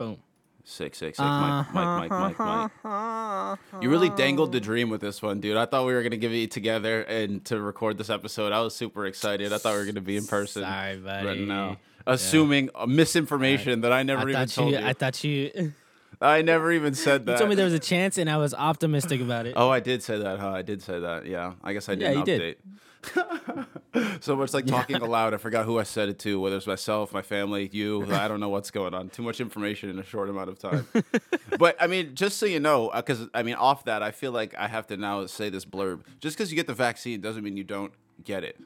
[0.00, 0.16] Boom.
[0.64, 1.22] Sick, sick, sick.
[1.24, 3.58] Mike, Mike, Mike, Mike, Mike.
[3.82, 5.58] You really dangled the dream with this one, dude.
[5.58, 8.50] I thought we were gonna give it together and to record this episode.
[8.52, 9.52] I was super excited.
[9.52, 10.62] I thought we were gonna be in person.
[10.62, 11.26] Sorry, buddy.
[11.26, 11.76] Right now,
[12.06, 14.86] assuming uh, misinformation that I never I even thought told you, you.
[14.86, 15.72] I thought you, you
[16.22, 17.32] I never even said that.
[17.36, 19.52] You told me there was a chance, and I was optimistic about it.
[19.56, 20.50] Oh, I did say that, huh?
[20.52, 21.26] I did say that.
[21.26, 22.38] Yeah, I guess I didn't Yeah, you update.
[22.38, 22.56] did.
[24.20, 25.34] so much like talking aloud.
[25.34, 28.04] I forgot who I said it to, whether it's myself, my family, you.
[28.12, 29.08] I don't know what's going on.
[29.08, 30.86] Too much information in a short amount of time.
[31.58, 34.54] but I mean, just so you know, because I mean, off that, I feel like
[34.56, 36.02] I have to now say this blurb.
[36.20, 37.92] Just because you get the vaccine doesn't mean you don't
[38.22, 38.60] get it,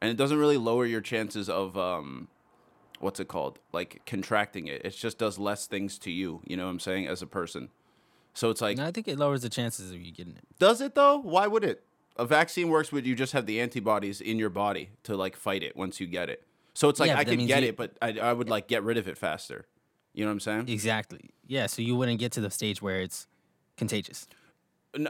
[0.00, 2.28] and it doesn't really lower your chances of um,
[3.00, 4.82] what's it called, like contracting it.
[4.84, 6.40] It just does less things to you.
[6.46, 7.68] You know what I'm saying, as a person.
[8.34, 10.44] So it's like No, I think it lowers the chances of you getting it.
[10.58, 11.18] does it though?
[11.18, 11.82] Why would it?
[12.16, 15.62] A vaccine works when you just have the antibodies in your body to like fight
[15.62, 16.42] it once you get it.
[16.74, 18.82] So it's like Yeah, I could get you- it, but I, I would like get
[18.82, 19.66] rid of it faster.
[20.14, 20.68] You know what I'm saying?
[20.68, 21.30] Exactly.
[21.46, 21.66] Yeah.
[21.66, 23.26] So you wouldn't get to the stage where it's
[23.78, 24.26] contagious.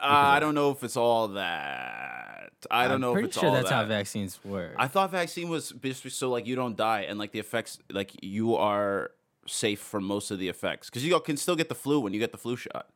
[0.01, 2.53] I don't know if it's all that.
[2.71, 3.75] I don't I'm know if it's sure all that's that.
[3.75, 4.75] how vaccines work.
[4.79, 8.13] I thought vaccine was just so like you don't die and like the effects like
[8.23, 9.11] you are
[9.49, 12.21] safe from most of the effects because you can still get the flu when you
[12.21, 12.87] get the flu shot.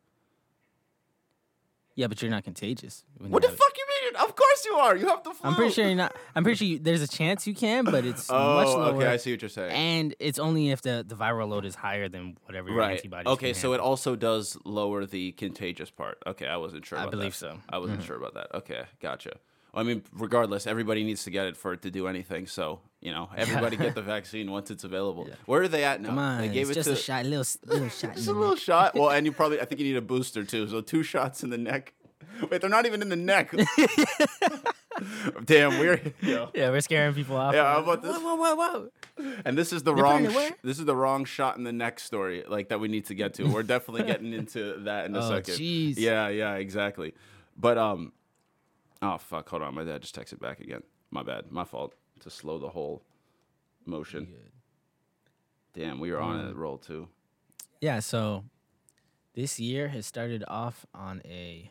[1.95, 3.03] yeah, but you're not contagious.
[3.17, 3.59] What the have it.
[3.59, 3.96] fuck you mean?
[4.15, 4.95] Of course you are.
[4.95, 5.49] You have the flu.
[5.49, 6.15] I'm pretty sure you're not.
[6.35, 8.95] I'm pretty sure you, there's a chance you can, but it's oh, much Oh, lower.
[8.95, 9.07] okay.
[9.07, 9.71] I see what you're saying.
[9.71, 12.97] And it's only if the, the viral load is higher than whatever your right.
[12.97, 13.31] antibodies.
[13.33, 16.17] Okay, so it also does lower the contagious part.
[16.25, 16.97] Okay, I wasn't sure.
[16.97, 17.37] I believe that.
[17.37, 17.59] so.
[17.69, 18.07] I wasn't mm-hmm.
[18.07, 18.55] sure about that.
[18.55, 19.37] Okay, gotcha.
[19.73, 22.47] Well, I mean, regardless, everybody needs to get it for it to do anything.
[22.47, 25.29] So you know, everybody get the vaccine once it's avaavailable.
[25.45, 26.09] Where are they at now?
[26.09, 28.15] Come on, they gave it just to a shot, little little shot.
[28.15, 28.39] just a neck.
[28.39, 28.95] little shot.
[28.95, 30.67] Well, and you probably I think you need a booster too.
[30.67, 31.93] So two shots in the neck.
[32.49, 33.51] Wait, they're not even in the neck.
[35.45, 36.49] Damn, we're yo.
[36.55, 37.53] Yeah, we're scaring people off.
[37.53, 38.15] Yeah, how about this?
[38.17, 39.33] Whoa, whoa, whoa, whoa.
[39.45, 40.21] And this is the They're wrong.
[40.23, 40.49] putting it where?
[40.49, 43.13] Sh- this is the wrong shot in the neck story, like that we need to
[43.13, 43.43] get to.
[43.45, 45.53] We're definitely getting into that in a Oh, second.
[45.55, 45.95] jeez.
[45.97, 47.13] Yeah, yeah, exactly.
[47.55, 48.11] But um,
[49.01, 50.81] oh fuck, hold on, my dad just texted back again.
[51.11, 51.93] My bad, my fault.
[52.21, 53.03] To slow the whole
[53.85, 54.33] motion.
[55.73, 57.07] Damn, we were on Um, a roll too.
[57.79, 58.45] Yeah, so
[59.35, 61.69] this year has started off on a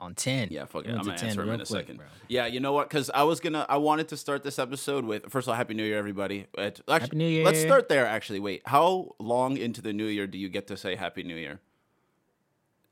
[0.00, 0.48] on ten.
[0.50, 0.90] Yeah, fuck it.
[0.90, 1.96] I'm gonna 10 answer him in a quick, second.
[1.98, 2.06] bro.
[2.28, 2.88] Yeah, you know what?
[2.88, 5.74] Because I was gonna, I wanted to start this episode with first of all, Happy
[5.74, 6.46] New Year, everybody.
[6.58, 7.44] Actually, Happy New Year.
[7.44, 8.06] Let's start there.
[8.06, 8.62] Actually, wait.
[8.64, 11.60] How long into the New Year do you get to say Happy New Year?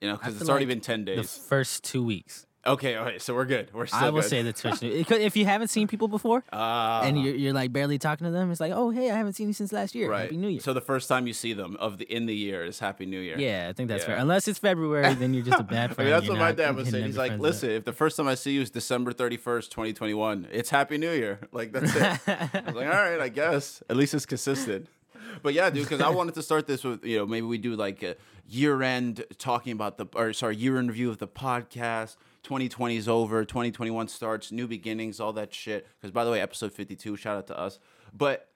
[0.00, 1.16] You know, because it's already like been ten days.
[1.16, 2.46] The first two weeks.
[2.68, 3.70] Okay, okay, so we're good.
[3.72, 4.30] We're still I will good.
[4.30, 4.82] say the Twitch.
[4.82, 5.10] news.
[5.10, 8.50] If you haven't seen people before Ah, and you're, you're like barely talking to them,
[8.50, 10.10] it's like, oh hey, I haven't seen you since last year.
[10.10, 10.22] right.
[10.22, 10.60] Happy New Year.
[10.60, 13.20] So the first time you see them of the in the year is Happy New
[13.20, 13.38] Year.
[13.38, 14.08] yeah, I think that's Yeah.
[14.14, 14.16] fair.
[14.16, 16.08] Unless it's February, then you're just a bad I friend.
[16.10, 17.06] mean, that's You're what my dad was saying.
[17.06, 17.42] He's like, friends up.
[17.44, 21.10] listen, if the first time I see you is December 31st, 2021, it's Happy New
[21.12, 21.40] Year.
[21.52, 22.20] Like, that's it.
[22.28, 23.82] I was like, all right, I guess.
[23.88, 24.86] At least it's consistent.
[25.42, 27.74] But yeah, dude, because I wanted to start this with, you know, maybe we do
[27.76, 28.16] like a
[28.48, 32.16] year end talking about the, or sorry, year in review of the podcast.
[32.42, 33.44] 2020 is over.
[33.44, 34.52] 2021 starts.
[34.52, 35.86] New beginnings, all that shit.
[36.00, 37.78] Because by the way, episode 52, shout out to us.
[38.12, 38.48] But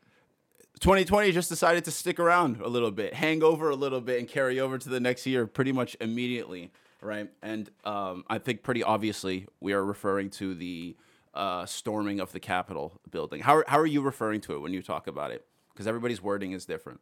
[0.81, 4.29] 2020 just decided to stick around a little bit, hang over a little bit, and
[4.29, 7.31] carry over to the next year pretty much immediately, right?
[7.43, 10.97] And um, I think pretty obviously we are referring to the
[11.35, 13.43] uh, storming of the Capitol building.
[13.43, 15.47] How, how are you referring to it when you talk about it?
[15.73, 17.01] Because everybody's wording is different.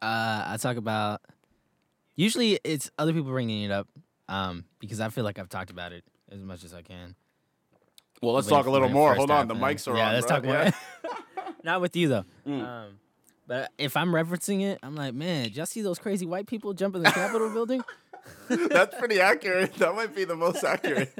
[0.00, 1.22] Uh, I talk about.
[2.14, 3.88] Usually, it's other people bringing it up,
[4.28, 7.14] um, because I feel like I've talked about it as much as I can.
[8.22, 9.14] Well, let's when talk a little more.
[9.14, 10.14] Hold on, the mics are yeah, on.
[10.14, 10.36] let's bro.
[10.36, 10.70] talk Yeah.
[11.04, 11.12] more.
[11.64, 12.24] Not with you though.
[12.46, 12.98] Um,
[13.46, 16.74] but if I'm referencing it, I'm like, man, did y'all see those crazy white people
[16.74, 17.82] jumping the Capitol building?
[18.48, 19.74] That's pretty accurate.
[19.74, 21.14] That might be the most accurate.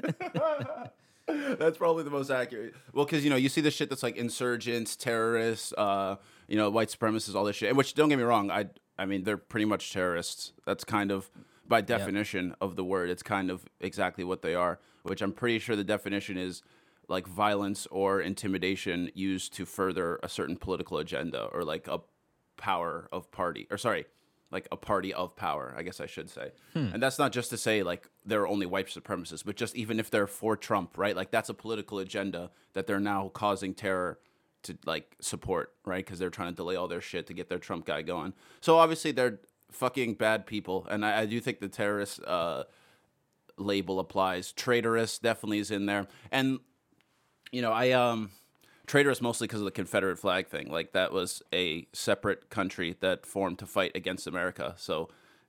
[1.26, 2.74] that's probably the most accurate.
[2.92, 6.16] Well, because you know you see the shit that's like insurgents, terrorists, uh,
[6.48, 7.74] you know, white supremacists, all this shit.
[7.76, 8.66] Which don't get me wrong, I
[8.98, 10.52] I mean they're pretty much terrorists.
[10.66, 11.30] That's kind of
[11.68, 13.10] by definition of the word.
[13.10, 14.80] It's kind of exactly what they are.
[15.02, 16.62] Which I'm pretty sure the definition is
[17.08, 22.00] like violence or intimidation used to further a certain political agenda or like a
[22.56, 24.04] power of party or sorry
[24.50, 26.50] like a party of power i guess i should say.
[26.72, 26.88] Hmm.
[26.92, 30.10] And that's not just to say like they're only white supremacists but just even if
[30.10, 31.16] they're for trump right?
[31.16, 34.18] Like that's a political agenda that they're now causing terror
[34.64, 36.04] to like support right?
[36.04, 38.34] Because they're trying to delay all their shit to get their trump guy going.
[38.60, 42.64] So obviously they're fucking bad people and i, I do think the terrorist uh,
[43.56, 46.60] label applies traitorous definitely is in there and
[47.52, 48.30] you know, I um
[48.86, 50.70] traitorous mostly because of the Confederate flag thing.
[50.70, 54.74] Like that was a separate country that formed to fight against America.
[54.76, 55.08] So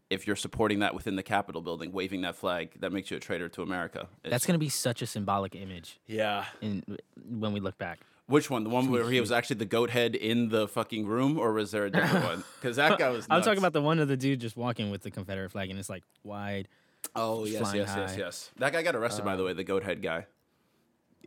[0.09, 3.19] if you're supporting that within the Capitol building, waving that flag, that makes you a
[3.19, 4.07] traitor to America.
[4.23, 6.45] It's- That's gonna be such a symbolic image yeah.
[6.61, 6.97] in
[7.29, 7.99] when we look back.
[8.29, 8.63] Which one?
[8.63, 11.71] The one where he was actually the goat head in the fucking room, or was
[11.71, 12.43] there a different one?
[12.61, 13.25] Because that guy was.
[13.29, 15.79] I'm talking about the one of the dude just walking with the Confederate flag and
[15.79, 16.67] it's like wide.
[17.15, 18.17] Oh yes, yes, yes, high.
[18.17, 18.51] yes.
[18.57, 19.53] That guy got arrested, by the um, way.
[19.53, 20.25] The goat head guy.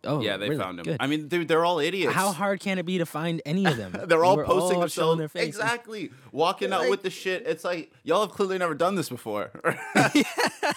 [0.05, 0.61] Oh, Yeah, they really?
[0.61, 0.85] found him.
[0.85, 0.97] Good.
[0.99, 2.13] I mean, dude, they're all idiots.
[2.13, 3.93] How hard can it be to find any of them?
[3.97, 5.49] They're They all posting showing themselves their faces.
[5.49, 7.45] exactly, walking out with the shit.
[7.47, 9.51] It's like y'all have clearly never done this before.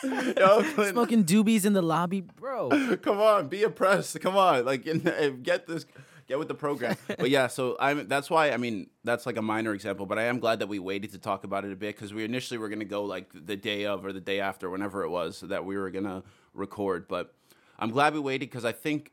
[0.01, 2.97] Smoking doobies in the lobby, bro.
[3.01, 4.19] Come on, be oppressed.
[4.21, 5.85] Come on, like in- get this,
[6.27, 6.97] get with the program.
[7.07, 8.07] But yeah, so I'm.
[8.07, 10.79] That's why I mean that's like a minor example, but I am glad that we
[10.79, 13.55] waited to talk about it a bit because we initially were gonna go like the
[13.55, 16.23] day of or the day after, whenever it was that we were gonna
[16.53, 17.07] record.
[17.07, 17.33] But
[17.79, 19.11] I'm glad we waited because I think.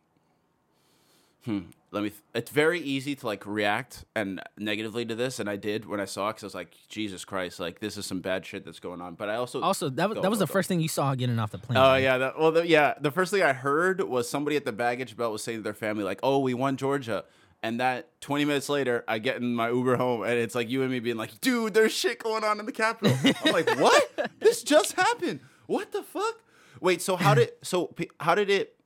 [1.45, 1.61] Hmm.
[1.91, 2.11] Let me.
[2.11, 6.01] Th- it's very easy to like react and negatively to this, and I did when
[6.01, 8.65] I saw it because I was like, Jesus Christ, like this is some bad shit
[8.65, 9.15] that's going on.
[9.15, 10.53] But I also Also, that was Go, that was go, the go.
[10.53, 11.77] first thing you saw getting off the plane.
[11.77, 11.99] Oh right?
[12.03, 12.95] yeah, that, well the, yeah.
[13.01, 15.75] The first thing I heard was somebody at the baggage belt was saying to their
[15.75, 17.25] family like, "Oh, we won Georgia,"
[17.63, 20.83] and that 20 minutes later, I get in my Uber home and it's like you
[20.83, 24.31] and me being like, "Dude, there's shit going on in the Capitol." I'm like, "What?
[24.41, 25.41] this just happened?
[25.67, 26.37] What the fuck?"
[26.81, 28.77] Wait, so how did so how did it?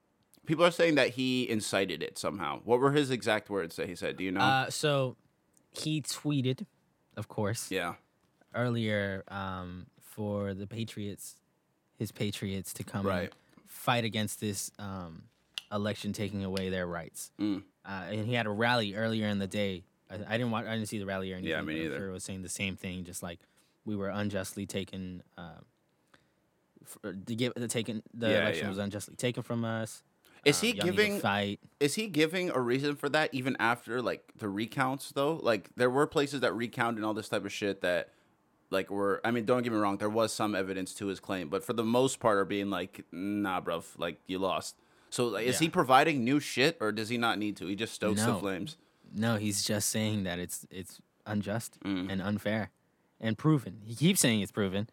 [0.46, 2.60] People are saying that he incited it somehow.
[2.64, 4.16] What were his exact words that he said?
[4.16, 4.40] Do you know?
[4.40, 5.16] Uh, so
[5.72, 6.66] he tweeted,
[7.16, 7.94] of course, yeah.
[8.54, 11.36] earlier um, for the Patriots,
[11.98, 13.22] his Patriots to come Right.
[13.24, 13.30] and
[13.66, 15.24] fight against this um,
[15.72, 17.30] election taking away their rights.
[17.40, 17.62] Mm.
[17.84, 19.84] Uh, and he had a rally earlier in the day.
[20.10, 21.50] I, I didn't watch, I didn't see the rally or anything.
[21.50, 21.98] Yeah, me neither.
[21.98, 23.40] Sure, was saying the same thing, just like
[23.84, 25.22] we were unjustly taken.
[25.36, 25.60] Uh,
[26.84, 28.68] for, to get the taken, the Yeah, election yeah.
[28.68, 30.02] was unjustly taken from us.
[30.46, 31.60] Is Um, he to giving fight?
[31.80, 35.90] is he giving a reason for that even after like the recounts though like there
[35.90, 38.08] were places that recounted and all this type of shit that
[38.70, 41.48] like were i mean don't get me wrong there was some evidence to his claim
[41.48, 44.76] but for the most part are being like nah bruv like you lost
[45.10, 47.92] so like, is he providing new shit or does he not need to he just
[47.94, 48.76] stokes the flames
[49.14, 52.10] No, he's just saying that it's it's unjust Mm.
[52.10, 52.70] and unfair
[53.20, 53.80] and proven.
[53.84, 54.88] He keeps saying it's proven.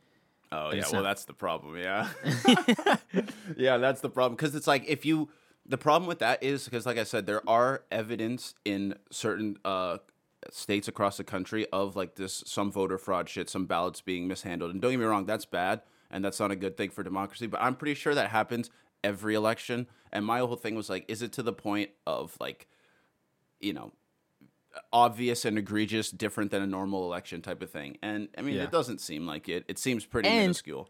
[0.51, 1.09] Oh yeah, well not.
[1.09, 1.75] that's the problem.
[1.77, 2.07] Yeah,
[3.57, 5.29] yeah, that's the problem because it's like if you
[5.65, 9.98] the problem with that is because like I said, there are evidence in certain uh
[10.51, 14.71] states across the country of like this some voter fraud shit, some ballots being mishandled.
[14.71, 15.81] And don't get me wrong, that's bad
[16.12, 17.48] and that's not a good thing for democracy.
[17.48, 18.69] But I'm pretty sure that happens
[19.04, 19.88] every election.
[20.12, 22.68] And my whole thing was like, is it to the point of like,
[23.62, 23.94] you know,
[24.92, 27.98] obvious and egregious, different than a normal election type of thing?
[28.01, 28.63] And I mean, Yeah.
[28.63, 29.63] it doesn't seem like it.
[29.68, 30.89] It seems pretty And- minuscule.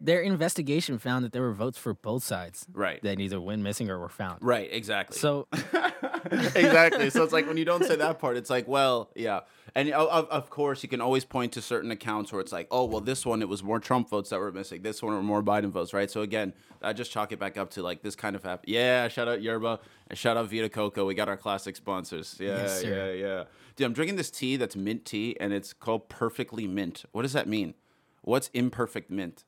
[0.00, 3.02] Their investigation found that there were votes for both sides Right.
[3.02, 4.38] that either went missing or were found.
[4.42, 5.18] Right, exactly.
[5.18, 5.48] So
[6.30, 7.10] exactly.
[7.10, 9.40] So it's like when you don't say that part, it's like, well, yeah.
[9.74, 12.66] And oh, of, of course, you can always point to certain accounts where it's like,
[12.70, 14.82] oh, well, this one, it was more Trump votes that were missing.
[14.82, 16.10] This one were more Biden votes, right?
[16.10, 18.72] So again, I just chalk it back up to like this kind of happened.
[18.72, 21.06] Yeah, shout out Yerba and shout out Vita Coco.
[21.06, 22.36] We got our classic sponsors.
[22.40, 23.44] Yeah, Yes, yeah, yeah.
[23.76, 27.04] Dude, I'm drinking this tea that's mint tea and it's called Perfectly Mint.
[27.12, 27.74] What does that mean?
[28.22, 29.44] What's imperfect mint?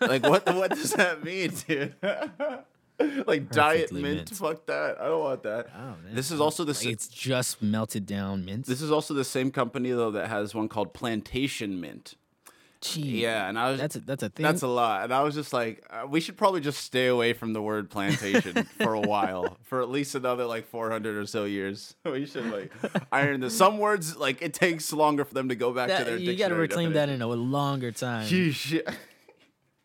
[0.00, 1.94] Like what what does that mean, dude?
[3.26, 4.30] like diet mint, mint.
[4.30, 5.00] fuck that.
[5.00, 5.68] I don't want that.
[5.76, 5.94] Oh.
[6.12, 8.66] This is also the like, sa- it's just melted down mint.
[8.66, 12.14] this is also the same company though that has one called Plantation Mint.
[12.80, 14.44] Gee, Yeah, and I was that's a, that's a thing.
[14.44, 17.32] that's a lot, and I was just like, uh, we should probably just stay away
[17.32, 21.44] from the word plantation for a while, for at least another like 400 or so
[21.44, 21.96] years.
[22.04, 22.72] We should like
[23.10, 23.56] iron this.
[23.58, 26.16] Some words like it takes longer for them to go back to their.
[26.18, 28.28] you got to reclaim that in a longer time.
[28.28, 28.80] Sheesh.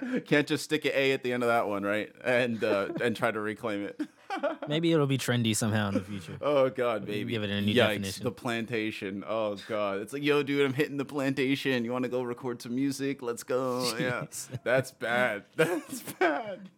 [0.26, 2.12] Can't just stick an A at the end of that one, right?
[2.24, 4.02] And uh, and try to reclaim it.
[4.68, 6.38] Maybe it'll be trendy somehow in the future.
[6.42, 7.32] Oh god, baby.
[7.32, 8.24] Give it a new Yikes, definition.
[8.24, 9.24] The plantation.
[9.28, 10.00] Oh god.
[10.02, 11.86] It's like, yo, dude, I'm hitting the plantation.
[11.86, 13.22] You want to go record some music?
[13.22, 13.94] Let's go.
[14.00, 14.26] Yeah.
[14.64, 15.44] That's bad.
[15.56, 16.70] That's bad.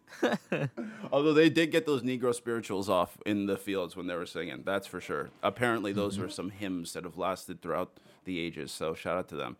[1.10, 4.62] Although they did get those Negro spirituals off in the fields when they were singing.
[4.64, 5.30] That's for sure.
[5.42, 6.22] Apparently, those Mm-hmm.
[6.24, 8.70] were some hymns that have lasted throughout the ages.
[8.72, 9.56] So shout out to them.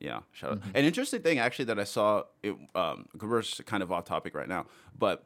[0.00, 0.68] Yeah, shout Mm-hmm.
[0.68, 0.76] out.
[0.76, 2.22] An interesting thing actually that I saw.
[2.42, 4.66] It, um, we're kind of off topic right now,
[4.98, 5.24] but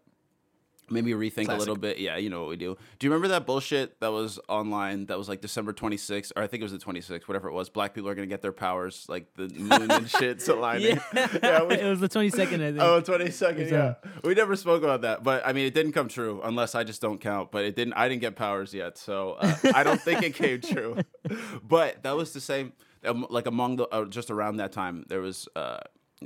[0.90, 1.98] made me rethink a little bit.
[1.98, 2.76] Yeah, you know what we do.
[2.98, 6.46] Do you remember that bullshit that was online that was like December 26th, or I
[6.46, 7.70] think it was the 26th, whatever it was?
[7.70, 11.00] Black people are going to get their powers, like the moon and shit's aligning.
[11.14, 12.80] Yeah, we- it was the 22nd, I think.
[12.80, 13.78] Oh, 22nd, It's, yeah.
[13.78, 16.84] uh, We never spoke about that, but I mean, it didn't come true unless I
[16.84, 17.52] just don't count.
[17.52, 17.94] But it didn't.
[17.94, 20.98] I didn't get powers yet, so uh, I don't think it came true.
[21.62, 22.72] But that was the same.
[23.04, 25.78] Um, like among the uh, just around that time, there was uh,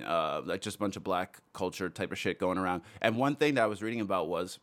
[0.04, 2.82] uh, like just a bunch of black culture type of shit going around.
[3.00, 4.58] And one thing that I was reading about was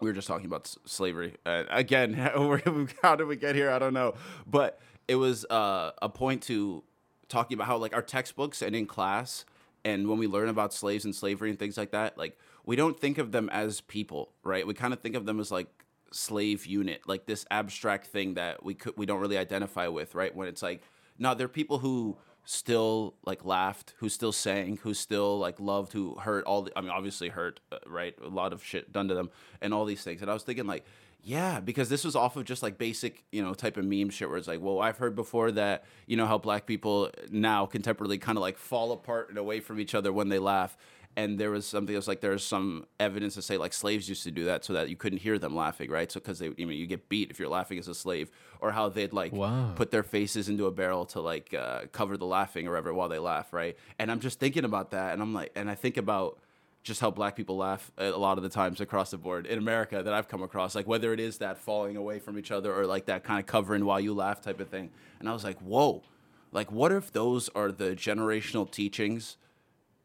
[0.00, 2.12] we were just talking about s- slavery uh, again.
[3.02, 3.70] How did we get here?
[3.70, 4.14] I don't know,
[4.46, 6.82] but it was uh, a point to
[7.28, 9.44] talking about how like our textbooks and in class
[9.84, 12.98] and when we learn about slaves and slavery and things like that, like we don't
[12.98, 14.66] think of them as people, right?
[14.66, 15.68] We kind of think of them as like
[16.10, 20.34] slave unit, like this abstract thing that we could we don't really identify with, right?
[20.34, 20.82] When it's like,
[21.18, 25.92] no, there are people who still like laughed, who still sang, who still like loved,
[25.92, 26.62] who hurt all.
[26.62, 28.14] The, I mean, obviously hurt, uh, right?
[28.24, 29.30] A lot of shit done to them,
[29.60, 30.22] and all these things.
[30.22, 30.84] And I was thinking like.
[31.28, 34.28] Yeah, because this was off of just like basic, you know, type of meme shit
[34.28, 38.20] where it's like, well, I've heard before that, you know, how black people now contemporarily
[38.20, 40.76] kind of like fall apart and away from each other when they laugh
[41.16, 44.30] and there was something else like there's some evidence to say like slaves used to
[44.30, 46.72] do that so that you couldn't hear them laughing right so because they you know
[46.72, 48.30] you get beat if you're laughing as a slave
[48.60, 49.72] or how they'd like Wow.
[49.74, 53.08] put their faces into a barrel to like uh, cover the laughing or whatever while
[53.08, 55.96] they laugh right and i'm just thinking about that and i'm like and i think
[55.96, 56.38] about
[56.82, 60.04] just how black people laugh a lot of the times across the board in America
[60.04, 62.86] that I've come across, like whether it is that falling away from each other or
[62.86, 64.90] like that kind of covering while you laugh type of thing.
[65.18, 66.04] And I was like, whoa,
[66.52, 69.36] like what if those are the generational teachings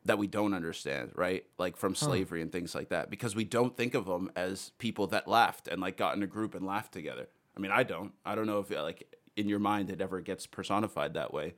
[0.06, 1.46] that we don't understand, right?
[1.58, 5.08] Like from slavery and things like that, because we don't think of them as people
[5.08, 7.28] that laughed and like got in a group and laughed together.
[7.56, 8.14] I mean, I don't.
[8.26, 11.54] I don't know if like in your mind it ever gets personified that way.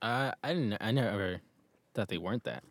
[0.00, 0.78] Uh, I didn't.
[0.80, 1.40] I never
[1.92, 2.64] thought they weren't that.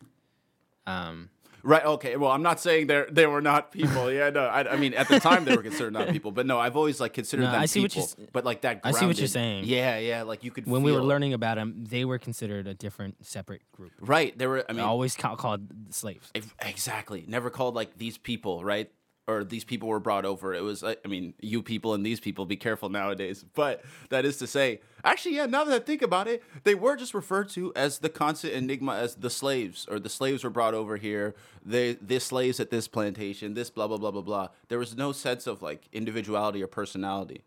[0.86, 1.30] Um,
[1.62, 1.84] Right.
[1.84, 2.16] Okay.
[2.16, 4.10] Well, I'm not saying they they were not people.
[4.12, 4.30] Yeah.
[4.30, 4.44] No.
[4.46, 7.00] I, I mean, at the time they were considered not people, but no, I've always
[7.00, 8.80] like considered No, them I see what you're but like that.
[8.84, 9.64] I see what you're saying.
[9.66, 9.98] Yeah.
[9.98, 10.22] Yeah.
[10.22, 10.66] Like you could.
[10.66, 13.92] when we were learning about them, they were considered a different, separate group.
[14.00, 14.36] Right.
[14.36, 14.64] They were.
[14.68, 16.30] I mean, always ca- called slaves.
[16.34, 17.24] Ex- Exactly.
[17.26, 18.90] Never called like these people, right?
[19.30, 20.52] Or these people were brought over.
[20.54, 22.46] It was, I mean, you people and these people.
[22.46, 23.44] Be careful nowadays.
[23.54, 25.46] But that is to say, actually, yeah.
[25.46, 28.94] Now that I think about it, they were just referred to as the constant enigma,
[28.94, 31.34] as the slaves, or the slaves were brought over here.
[31.64, 33.54] They, the slaves at this plantation.
[33.54, 34.48] This blah blah blah blah blah.
[34.68, 37.42] There was no sense of like individuality or personality.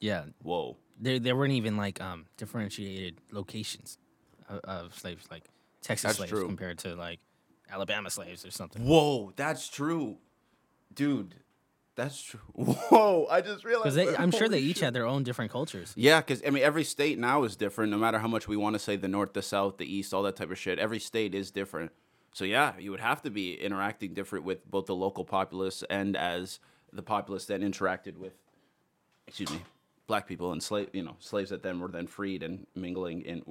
[0.00, 0.76] Yeah, Whoa.
[1.00, 3.98] there there weren't even like um differentiated locations
[4.48, 5.44] of, of slaves, like
[5.82, 6.46] Texas That's slaves true.
[6.46, 7.20] compared to like
[7.70, 8.84] Alabama slaves or something.
[8.84, 9.32] Whoa.
[9.36, 10.16] That's true,
[10.94, 11.34] dude.
[11.94, 12.40] That's true.
[12.54, 13.26] Whoa.
[13.30, 13.96] I just realized.
[13.96, 14.14] Because.
[14.18, 15.92] I'm sure they each had their own different cultures.
[15.94, 17.90] Yeah, because I mean, every state now is different.
[17.90, 20.22] No matter how much we want to say the north, the south, the east, all
[20.22, 21.92] that type of shit, every state is different.
[22.32, 26.16] So yeah, you would have to be interacting different with both the local populace and
[26.16, 26.60] as
[26.92, 28.32] the populace that interacted with,
[29.26, 29.60] excuse me,
[30.06, 33.42] black people and slave, you know, slaves that then were then freed and mingling in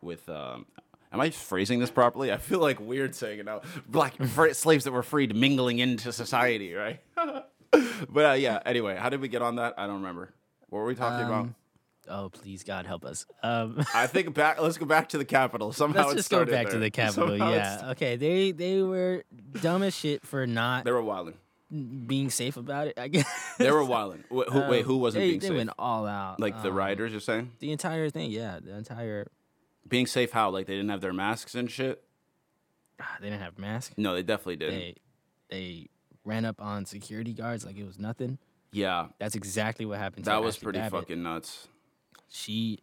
[0.00, 0.28] with.
[0.28, 0.66] Um,
[1.12, 2.32] am I phrasing this properly?
[2.32, 3.62] I feel like weird saying it now.
[3.88, 4.14] Black
[4.52, 7.00] slaves that were freed mingling into society, right?
[7.16, 8.60] but uh, yeah.
[8.64, 9.74] Anyway, how did we get on that?
[9.78, 10.30] I don't remember.
[10.68, 11.40] What were we talking about?
[11.44, 11.54] Um,
[12.10, 13.26] Oh, please, God help us.
[13.42, 14.58] Um, I think back.
[14.58, 15.72] Let's go back to the Capitol.
[15.74, 17.28] Somehow let's just go back to the Capitol.
[17.28, 17.90] Somehow Yeah.
[17.90, 18.16] Okay.
[18.16, 19.24] They they were
[19.60, 21.34] dumb as shit for not they were wilding.
[22.06, 22.98] being safe about it.
[22.98, 23.26] I guess.
[23.58, 24.24] They were wilding.
[24.30, 25.56] Wh- who, wait, who wasn't Um, they, being they safe?
[25.58, 26.40] went all out.
[26.40, 27.50] like the riders, you're saying?
[27.58, 28.30] The entire thing.
[28.30, 28.58] Yeah.
[28.62, 29.26] The entire.
[29.88, 30.32] Being safe?
[30.32, 30.50] How?
[30.50, 32.02] Like they didn't have their masks and shit?
[33.00, 33.94] ah, They didn't have masks.
[33.96, 34.72] No, they definitely did.
[34.72, 34.94] They
[35.50, 35.86] they
[36.24, 38.38] ran up on security guards like it was nothing.
[38.72, 40.24] yeah, That's exactly what happened.
[40.24, 41.00] to that was Ashley pretty Babbitt.
[41.00, 41.68] fucking nuts.
[42.28, 42.80] She.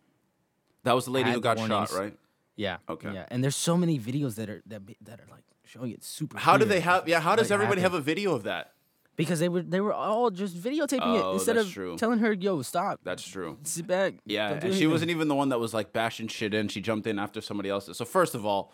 [0.84, 1.90] That was the lady who got warnings.
[1.92, 2.18] shot, right?
[2.56, 2.78] Yeah.
[2.90, 3.12] Okay.
[3.14, 3.26] Yeah.
[3.30, 6.38] And there's so many videos that are that that are like showing it super.
[6.38, 7.08] How do they have?
[7.08, 7.96] Yeah, how does everybody happened.
[7.96, 8.72] have a video of that?
[9.15, 11.95] Because they were they were all just videotaping Oh, it instead of true.
[11.98, 13.57] telling her, "Yo, stop, That's true.
[13.63, 16.67] sit back." Yeah, and she wasn't even the one that was like bashing shit in.
[16.67, 17.89] She jumped in after somebody else.
[17.93, 18.74] So first of all,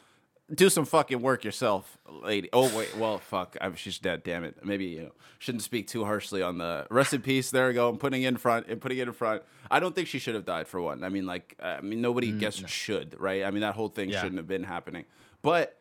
[0.53, 2.49] do some fucking work yourself, lady.
[2.53, 4.23] Oh wait, well fuck, I, she's dead.
[4.23, 4.65] Damn it.
[4.65, 7.51] Maybe you know shouldn't speak too harshly on the rest in peace.
[7.51, 7.87] There we go.
[7.89, 9.43] I'm putting it in front and putting it in front.
[9.69, 11.03] I don't think she should have died for one.
[11.03, 13.43] I mean, like, I mean, nobody guess should, right?
[13.43, 14.21] I mean, that whole thing Mm, Yeah.
[14.21, 15.05] shouldn't have been happening.
[15.43, 15.77] But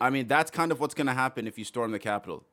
[0.00, 2.44] I mean, that's kind of what's gonna happen if you storm the Capitol.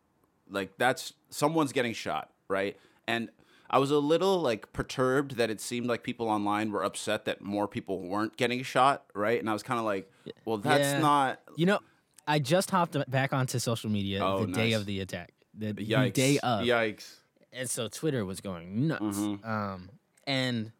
[0.53, 2.77] Like that's someone's getting shot, right?
[3.07, 3.29] And
[3.69, 7.41] I was a little like perturbed that it seemed like people online were upset that
[7.41, 9.39] more people weren't getting shot, right?
[9.39, 10.11] And I was kind of like,
[10.45, 10.99] well, that's Yeah.
[10.99, 11.79] not You know,
[12.27, 15.85] I just hopped back onto social media Oh, the day of the attack, the, the
[15.85, 16.13] yikes.
[16.13, 17.15] day of, Yikes.
[17.51, 19.01] and so Twitter was going nuts.
[19.17, 19.45] Mm-hmm.
[19.49, 19.89] Um,
[20.25, 20.71] and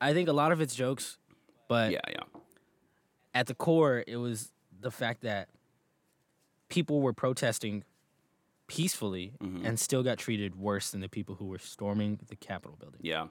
[0.00, 1.16] I think a lot of it's jokes,
[1.66, 2.22] but Yeah, yeah.
[3.34, 5.48] at the core, it was the fact that
[6.68, 7.84] people were protesting
[8.74, 9.64] peacefully Mm-hmm.
[9.66, 13.00] and still got treated worse than the people who were storming the Capitol building.
[13.02, 13.26] Yeah.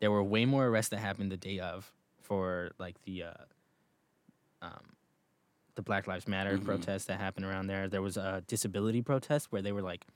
[0.00, 3.32] There were way more arrests that happened the day of for like the uh,
[4.62, 4.96] um,
[5.74, 6.66] the Black Lives Matter Mm-hmm.
[6.66, 7.88] protests that happened around there.
[7.88, 10.06] There was a disability protest where they were like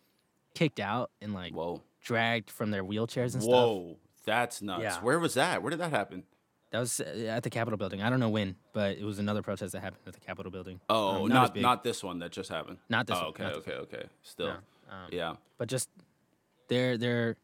[0.54, 1.82] kicked out and like Whoa.
[2.02, 3.52] dragged from their wheelchairs and stuff.
[3.54, 3.96] Whoa.
[4.24, 4.82] That's nuts.
[4.82, 4.96] Yeah.
[5.02, 5.62] Where was that?
[5.62, 6.24] Where did that happen?
[6.76, 8.02] That was uh, at the Capitol building.
[8.02, 10.78] I don't know when, but it was another protest that happened at the Capitol building.
[10.90, 12.76] Oh, Um, not big, not this one that just happened.
[12.90, 14.02] Not this oh, one, Okay, not this okay, okay.
[14.22, 14.46] Still.
[14.48, 14.52] No,
[14.90, 15.36] um, Yeah.
[15.56, 15.88] but just
[16.68, 17.36] there there are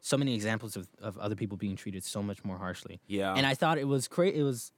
[0.00, 2.98] so many examples of, of other people being treated so much more harshly.
[3.06, 3.34] Yeah.
[3.34, 4.72] and I thought it was cra- it was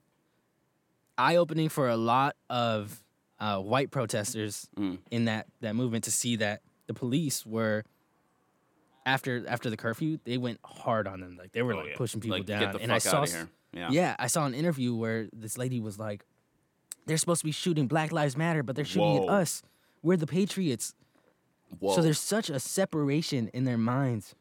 [1.17, 3.01] eye opening for a lot of
[3.39, 4.99] uh, white protesters Mm.
[5.13, 7.85] in that that movement to see that the police were
[9.07, 11.37] after after the curfew, they went hard on them.
[11.39, 11.97] Like they were Oh, like yeah.
[11.97, 12.61] pushing people Like, down.
[12.61, 13.49] get the and fuck I saw outta s- here.
[13.75, 13.89] Yeah.
[13.91, 16.25] yeah, I saw an interview where this lady was like,
[17.07, 19.23] "They're supposed to be shooting Black Lives Matter, but they're shooting Whoa.
[19.25, 19.63] at us.
[20.03, 20.95] We're the patriots."
[21.79, 21.95] Whoa.
[21.95, 24.35] So there's such a separation in their minds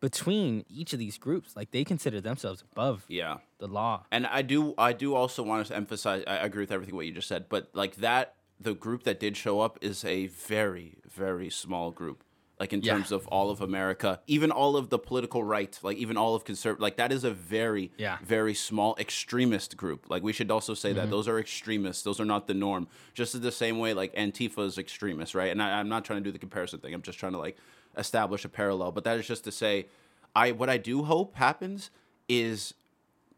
[0.00, 1.56] between each of these groups.
[1.56, 3.38] Like they consider themselves above yeah.
[3.58, 4.04] the law.
[4.12, 7.12] And I do I do also want to emphasize I agree with everything what you
[7.12, 11.48] just said, but like that the group that did show up is a very very
[11.50, 12.22] small group.
[12.58, 12.94] Like in Yeah.
[12.94, 16.44] terms of all of America, even all of the political right, like even all of
[16.44, 18.14] conservative, like that is a very, Yeah.
[18.16, 18.24] Mm-hmm.
[18.24, 20.08] very small extremist group.
[20.08, 22.88] Like we should also say that those are extremists; those are not the norm.
[23.12, 25.50] Just in the same way, like Antifa is extremist, right?
[25.52, 26.94] And I, I'm not trying to do the comparison thing.
[26.94, 27.58] I'm just trying to like
[27.98, 28.90] establish a parallel.
[28.92, 29.86] But that is just to say,
[30.34, 31.90] I what I do hope happens
[32.28, 32.72] is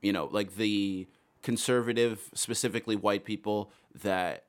[0.01, 1.09] you know, like the
[1.43, 3.73] conservative, specifically white people
[4.03, 4.45] that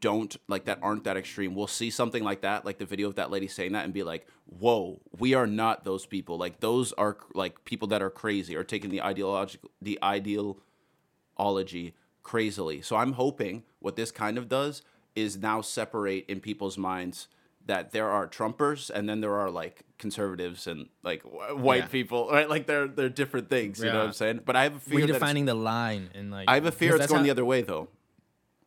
[0.00, 3.08] don't like that aren't that extreme we will see something like that, like the video
[3.08, 6.36] of that lady saying that, and be like, "Whoa, we are not those people.
[6.38, 12.82] Like those are like people that are crazy or taking the ideological the ideology crazily."
[12.82, 14.82] So I'm hoping what this kind of does
[15.14, 17.28] is now separate in people's minds
[17.64, 21.86] that there are Trumpers and then there are like conservatives and like wh- white Yeah.
[21.86, 22.48] people, right?
[22.48, 23.80] Like they're they're different things.
[23.80, 24.40] You know what I'm saying?
[24.44, 27.06] But I have a fear Redefining the line and like I have a fear it's
[27.06, 27.88] going how- the other way though.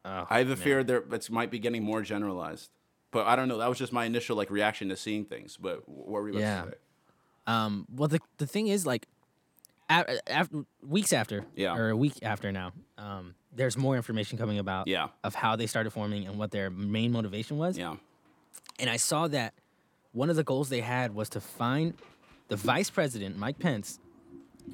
[0.05, 0.57] Oh, I have a man.
[0.57, 2.69] fear there it might be getting more generalized.
[3.11, 3.57] But I don't know.
[3.57, 5.57] That was just my initial like reaction to seeing things.
[5.57, 6.61] But what were we about Yeah.
[6.65, 6.77] to say?
[7.47, 9.07] Um, well, the the thing is, like,
[9.89, 11.75] after weeks after, Yeah.
[11.75, 15.07] or a week after now, um, there's more information coming about, Yeah.
[15.23, 17.77] of how they started forming and what their main motivation was.
[17.77, 17.95] Yeah.
[18.77, 19.53] And I saw that
[20.11, 21.95] one of the goals they had was to find
[22.49, 23.99] the vice president, Mike Pence,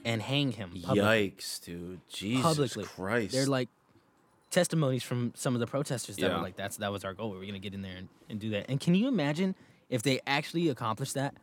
[0.04, 1.32] and hang him publicly.
[1.32, 2.02] Yikes, dude.
[2.10, 2.84] Jesus publicly.
[2.84, 3.34] Christ.
[3.34, 3.70] They're like
[4.56, 6.36] testimonies from some of the protesters that Yeah.
[6.38, 7.30] were like, "That's that was our goal.
[7.32, 9.54] We were gonna get in there and, and do that." And can you imagine
[9.90, 11.36] if they actually accomplished that?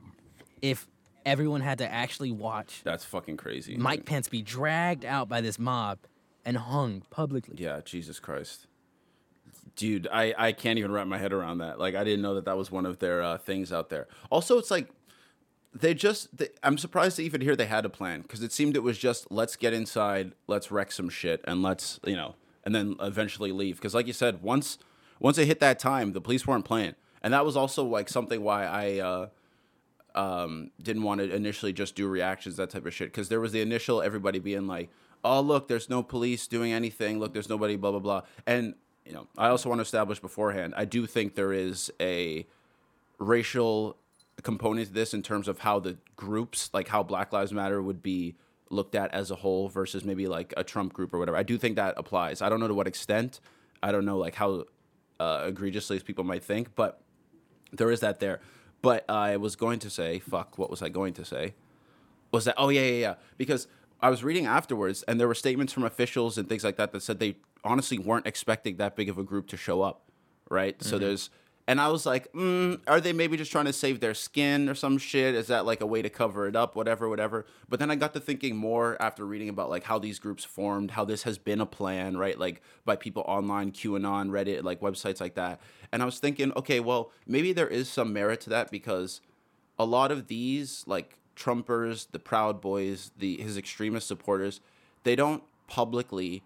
[0.61, 0.89] If
[1.25, 3.77] everyone had to actually watch That's fucking crazy.
[3.77, 5.99] Mike Pence be dragged out by this mob
[6.45, 7.55] and hung publicly.
[7.59, 8.67] Yeah, Jesus Christ.
[9.77, 11.79] Dude, I, I can't even wrap my head around that.
[11.79, 14.09] Like, I didn't know that that was one of their uh, things out there.
[14.31, 14.89] Also, it's like,
[15.73, 18.77] they just, they, I'm surprised to even hear they had a plan because it seemed
[18.77, 22.35] it was just, let's get inside, let's wreck some shit, and let's, you know,
[22.65, 23.77] and then eventually leave.
[23.77, 24.79] Because, like you said, once
[25.21, 26.95] once it hit that time, the police weren't playing.
[27.23, 29.29] And that was also, like, something why I, uh,
[30.15, 33.09] um, didn't want to initially just do reactions, that type of shit.
[33.09, 34.91] Because there was the initial everybody being like,
[35.25, 37.19] "Oh, look, there's no police doing anything.
[37.19, 38.23] Look, there's nobody." Blah blah blah.
[38.47, 38.75] And
[39.07, 40.75] you know, I also want to establish beforehand.
[40.77, 42.47] I do think there is a
[43.19, 43.97] racial
[44.43, 48.03] component to this in terms of how the groups, like how Black Lives Matter, would
[48.03, 48.35] be
[48.73, 51.37] looked at as a whole versus maybe like a Trump group or whatever.
[51.37, 52.43] I do think that applies.
[52.43, 53.41] I don't know to what extent.
[53.83, 54.65] I don't know like how
[55.21, 57.01] uh, egregiously people might think, but
[57.73, 58.41] there is that there.
[58.81, 61.55] But I was going to say, fuck, what was I going to say?
[62.33, 63.15] Was that, oh, yeah, yeah, yeah.
[63.37, 63.69] Because
[64.01, 67.03] I was reading afterwards, and there were statements from officials and things like that that
[67.03, 70.03] said they honestly weren't expecting that big of a group to show up,
[70.51, 70.83] right?
[70.83, 71.31] So there's,
[71.69, 74.75] and I was like, mm, are they maybe just trying to save their skin or
[74.75, 75.35] some shit?
[75.35, 77.47] Is that like a way to cover it up, whatever, whatever?
[77.69, 80.93] But then I got to thinking more after reading about like how these groups formed,
[80.93, 82.39] how this has been a plan, right?
[82.39, 85.61] Like by people online, QAnon, Reddit, like websites like that.
[85.93, 89.21] And I was thinking, okay, well, maybe there is some merit to that because
[89.79, 94.61] a lot of these like Trumpers, the Proud Boys, the his extremist supporters,
[95.05, 96.43] they don't publicly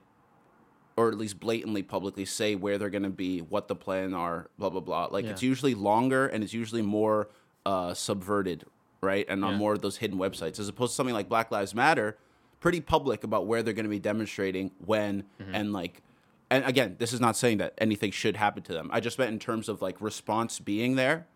[0.97, 4.49] or at least blatantly publicly say where they're going to be, what the plan are,
[4.59, 5.07] blah blah blah.
[5.11, 5.33] Like Yeah.
[5.33, 7.29] it's usually longer and it's usually more
[7.67, 8.65] uh, subverted,
[9.03, 9.27] right?
[9.29, 9.59] And on Yeah.
[9.59, 12.17] more of those hidden websites, as opposed to something like Black Lives Matter,
[12.61, 15.55] pretty public about where they're going to be demonstrating, when, Mm-hmm.
[15.55, 16.03] and like.
[16.49, 18.89] And again, this is not saying that anything should happen to them.
[18.93, 21.27] I just meant in terms of like response being there,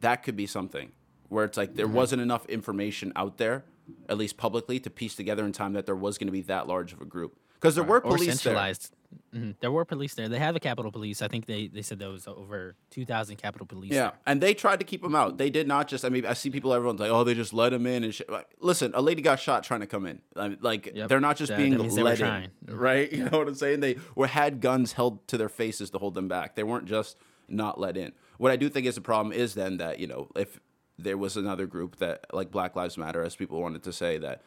[0.00, 0.90] that could be something
[1.28, 1.76] where it's like Mm-hmm.
[1.76, 3.64] there wasn't enough information out there,
[4.08, 6.66] at least publicly, to piece together in time that there was going to be that
[6.66, 7.36] large of a group.
[7.66, 8.34] Because there were police there.
[8.36, 8.92] centralized.
[9.34, 9.54] Mhm.
[9.60, 10.28] There were police there.
[10.28, 11.20] They have a Capitol Police.
[11.22, 13.92] I think they, they said there was over two thousand Capitol Police.
[13.92, 14.12] Yeah, there.
[14.26, 15.36] and they tried to keep him out.
[15.38, 16.04] They did not just.
[16.04, 16.72] I mean, I see people.
[16.72, 18.28] Everyone's like, "Oh, they just let him in." And shit.
[18.30, 20.20] Like, listen, a lady got shot trying to come in.
[20.36, 21.08] I mean, like Yep.
[21.08, 23.12] they're not just That- being that means they were let in, right?
[23.16, 23.80] You know what I'm saying?
[23.80, 26.54] They were had guns held to their faces to hold them back.
[26.56, 27.16] They weren't just
[27.48, 28.12] not let in.
[28.38, 30.60] What I do think is a problem is then that you know if
[30.98, 34.42] there was another group that like Black Lives Matter, as people wanted to say that.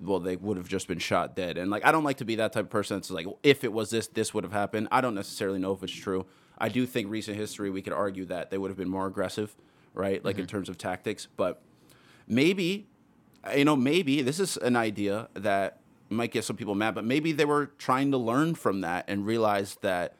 [0.00, 2.36] Well, they would have just been shot dead, and like I don't like to be
[2.36, 4.88] that type of person that's like, if it was this, this would have happened.
[4.92, 6.26] I don't necessarily know if it's true.
[6.56, 9.56] I do think recent history we could argue that they would have been more aggressive,
[9.94, 10.24] right?
[10.24, 10.50] Like in mm-hmm.
[10.50, 11.62] terms of tactics, but
[12.26, 12.86] maybe,
[13.56, 15.80] you know, maybe this is an idea that
[16.10, 19.26] might get some people mad, but maybe they were trying to learn from that and
[19.26, 20.16] realize that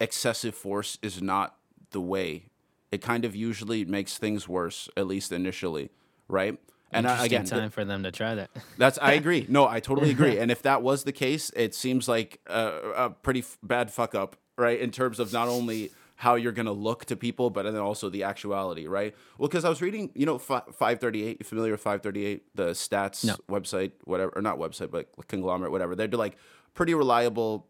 [0.00, 1.56] excessive force is not
[1.90, 2.44] the way
[2.90, 5.90] it kind of usually makes things worse, at least initially,
[6.26, 6.58] right?
[6.90, 8.50] And I, again, th- time for them to try that.
[8.78, 9.44] that's I agree.
[9.48, 10.38] No, I totally agree.
[10.40, 14.14] And if that was the case, it seems like a, a pretty f- bad fuck
[14.14, 14.78] up, right?
[14.80, 18.22] In terms of not only how you're gonna look to people, but then also the
[18.24, 19.14] actuality, right?
[19.36, 21.36] Well, because I was reading, you know, fi- 538.
[21.40, 23.36] You familiar with 538, the stats No.
[23.48, 25.94] website, whatever, or not website, but conglomerate, whatever.
[25.94, 26.36] They're like
[26.74, 27.66] pretty reliable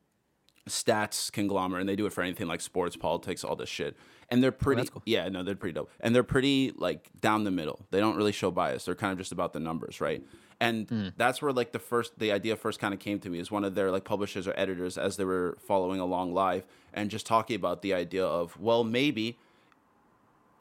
[0.68, 3.96] stats conglomerate, and they do it for anything like sports, politics, all this shit.
[4.30, 5.02] And they're pretty, that's cool.
[5.06, 7.86] yeah, no, they're pretty dope, and they're pretty like down the middle.
[7.90, 8.84] They don't really show bias.
[8.84, 10.22] They're kind of just about the numbers, right?
[10.60, 13.50] And that's where like the first, the idea first kind of came to me is
[13.50, 17.26] one of their like publishers or editors as they were following along live and just
[17.26, 19.38] talking about the idea of well maybe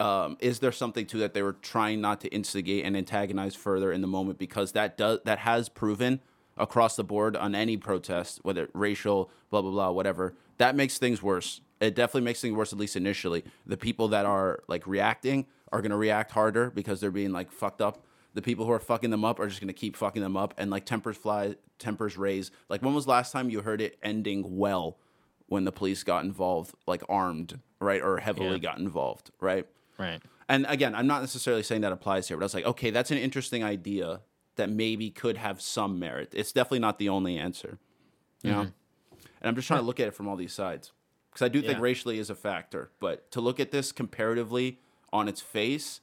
[0.00, 3.90] um, is there something to that they were trying not to instigate and antagonize further
[3.92, 6.20] in the moment because that does that has proven
[6.56, 11.22] across the board on any protest whether racial blah blah blah whatever that makes things
[11.22, 15.46] worse it definitely makes things worse at least initially the people that are like reacting
[15.72, 18.78] are going to react harder because they're being like fucked up the people who are
[18.80, 21.54] fucking them up are just going to keep fucking them up and like tempers fly
[21.78, 24.98] tempers raise like when was the last time you heard it ending well
[25.46, 28.58] when the police got involved like armed right or heavily Yeah.
[28.58, 29.66] got involved right
[29.98, 30.20] right.
[30.48, 33.10] and again, I'm not necessarily saying that applies here, but I was like, okay, that's
[33.10, 34.20] an interesting idea
[34.56, 36.32] that maybe could have some merit.
[36.34, 37.78] It's definitely not the only answer,
[38.42, 38.62] you know.
[38.62, 39.14] Mm-hmm.
[39.40, 40.92] And I'm just trying to look at it from all these sides
[41.38, 41.82] because I do think Yeah.
[41.82, 44.80] racially is a factor, but to look at this comparatively
[45.12, 46.00] on its face,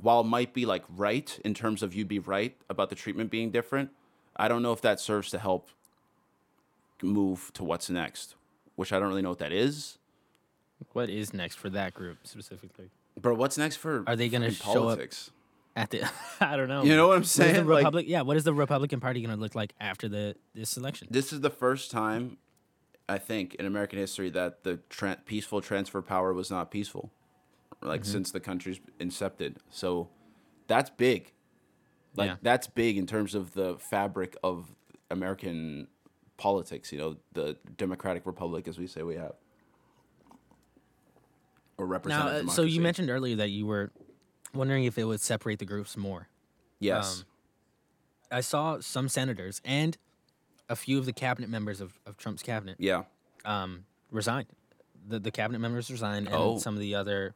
[0.00, 3.28] while it might be like right in terms of you'd be right about the treatment
[3.30, 3.90] being different,
[4.36, 5.68] I don't know if that serves to help
[7.02, 8.36] move to what's next,
[8.76, 9.98] which I don't really know what that is.
[10.92, 12.90] What is next for that group specifically?
[13.20, 15.30] Bro, what's next for Are they gonna fucking show up- politics?
[15.76, 16.08] At the,
[16.40, 16.84] I don't know.
[16.84, 17.66] You know what I'm What saying?
[17.66, 18.22] the Like- yeah.
[18.22, 21.08] What is the Republican Party going to look like after the this election?
[21.10, 22.36] this is the first time
[23.08, 27.10] I think in American history that the tra- peaceful transfer of power was not peaceful,
[27.82, 28.10] like Mm-hmm.
[28.12, 29.56] since the country's incepted.
[29.70, 30.08] So
[30.68, 31.32] that's big.
[32.16, 32.36] Like Yeah.
[32.42, 34.74] that's big in terms of the fabric of
[35.10, 35.88] American
[36.38, 36.92] politics.
[36.92, 39.34] You know, the democratic republic, as we say we have,
[41.76, 43.90] or Now, representative uh, so you mentioned earlier that you were
[44.54, 46.28] wondering if it would separate the groups more.
[46.78, 47.24] yes, um,
[48.30, 49.96] I saw some senators and
[50.74, 53.04] a few of the cabinet members of, of Trump's cabinet yeah,
[53.44, 54.48] um, resigned.
[55.08, 56.58] The the cabinet members resigned, and Oh.
[56.58, 57.34] some of the other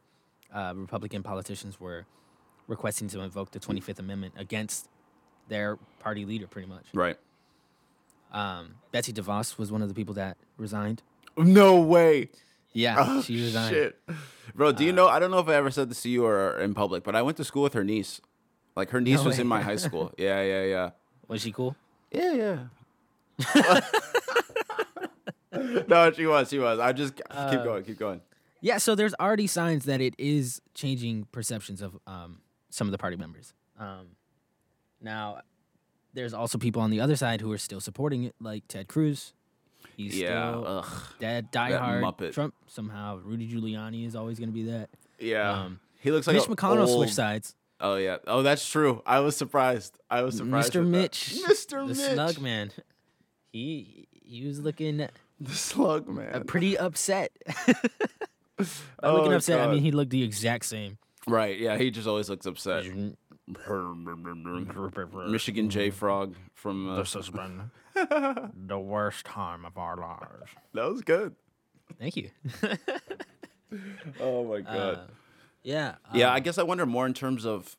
[0.53, 2.05] uh, Republican politicians were
[2.67, 4.89] requesting to invoke the Twenty Fifth Amendment against
[5.47, 6.85] their party leader, pretty much.
[6.93, 7.17] right.
[8.31, 11.01] Um, Betsy DeVos was one of the people that resigned.
[11.37, 12.29] No way.
[12.73, 13.73] Yeah, Oh, she resigned.
[13.73, 13.99] shit.
[14.53, 15.07] Bro, do you know?
[15.07, 17.21] I don't know if I ever said this to you or in public, but I
[17.23, 18.21] went to school with her niece.
[18.75, 20.11] Like her niece No was in my high school.
[20.17, 20.89] Yeah, yeah, yeah.
[21.27, 21.75] Was she cool?
[22.11, 22.57] Yeah, yeah.
[25.87, 26.49] no, she was.
[26.49, 26.79] She was.
[26.79, 27.83] I just keep Uh, going.
[27.83, 28.21] Keep going.
[28.61, 32.97] Yeah, so there's already signs that it is changing perceptions of um, some of the
[32.97, 33.53] party members.
[33.79, 34.07] Um,
[35.01, 35.39] now,
[36.13, 39.33] there's also people on the other side who are still supporting it, like Ted Cruz.
[39.95, 40.51] He's Yeah.
[40.51, 40.85] still Ugh.
[41.19, 42.33] dead, diehard Muppet.
[42.33, 42.53] Trump.
[42.67, 44.89] Somehow, Rudy Giuliani is always going to be that.
[45.19, 45.51] Yeah.
[45.51, 47.55] Um, he looks like Mitch McConnell old- switched sides.
[47.81, 48.17] Oh yeah.
[48.27, 49.01] Oh, that's true.
[49.05, 49.97] I was surprised.
[50.09, 50.73] I was surprised.
[50.73, 50.79] Mr.
[50.81, 50.97] with that.
[50.97, 51.87] Mitch, Mr.
[51.87, 52.71] the Mitch, Slug Man.
[53.51, 55.07] He he was looking
[55.39, 56.43] the slug uh, man.
[56.45, 57.31] pretty upset.
[59.01, 60.97] Oh, looking upset, I mean he looked the exact same.
[61.25, 61.57] Right.
[61.57, 61.77] Yeah.
[61.77, 62.83] He just always looks upset.
[65.27, 66.89] Michigan J Frog from.
[66.89, 70.51] Uh, This has been the worst time of our lives.
[70.73, 71.35] that was good.
[71.97, 72.29] Thank you.
[74.19, 74.75] Oh my god.
[74.75, 74.97] Uh,
[75.61, 75.95] yeah.
[76.11, 77.77] Yeah, um, I guess I wonder more in terms of,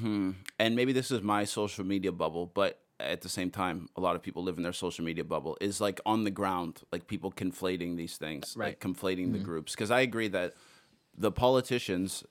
[0.00, 4.00] hmm, and maybe this is my social media bubble, but at the same time, a
[4.00, 5.56] lot of people live in their social media bubble.
[5.60, 8.80] Is like on the ground, like people conflating these things, like Right.
[8.80, 9.44] conflating the mm-hmm.
[9.44, 9.72] groups.
[9.72, 10.54] Because I agree that
[11.16, 12.24] the politicians,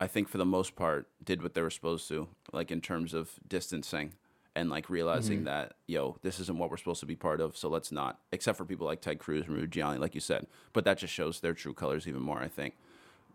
[0.00, 3.14] I think for the most part, did what they were supposed to, like in terms
[3.14, 4.14] of distancing
[4.56, 5.46] and like realizing mm-hmm.
[5.46, 8.20] that yo, this isn't what we're supposed to be part of, so let's not.
[8.32, 11.12] Except for people like Ted Cruz and Rudy Giuliani, like you said, but that just
[11.12, 12.74] shows their true colors even more, I think.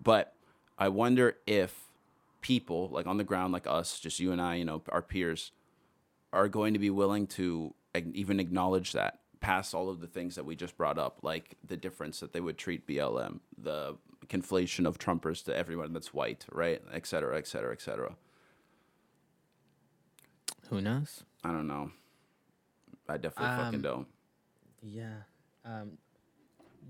[0.01, 0.33] But
[0.77, 1.85] I wonder if
[2.41, 5.51] people like on the ground, like us, just you and I, you know, our peers,
[6.35, 7.73] are going to be willing to
[8.13, 11.77] even acknowledge that past all of the things that we just brought up, like the
[11.77, 13.95] difference that they would treat BLM, the
[14.27, 18.15] conflation of Trumpers to everyone that's white, right, et cetera, et cetera, et cetera.
[20.69, 21.23] who knows?
[21.43, 21.91] I don't know.
[23.07, 24.07] I definitely fucking Um, don't.
[24.81, 25.17] Yeah.
[25.63, 25.97] Um,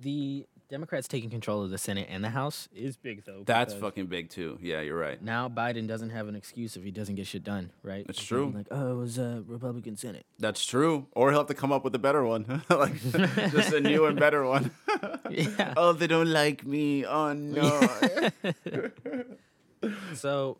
[0.01, 3.43] the Democrats taking control of the Senate and the House is big though.
[3.45, 4.57] That's because fucking big too.
[4.61, 5.21] Yeah, you're right.
[5.21, 8.05] Now Biden doesn't have an excuse if he doesn't get shit done, right?
[8.07, 8.57] That's He can't be true.
[8.59, 10.25] Like, oh, it was a Republican Senate.
[10.39, 11.07] That's true.
[11.11, 14.19] Or he'll have to come up with a better one, like just a new and
[14.19, 14.71] better one.
[15.29, 15.73] yeah.
[15.77, 17.05] oh, they don't like me.
[17.05, 17.87] Oh no.
[20.15, 20.57] So,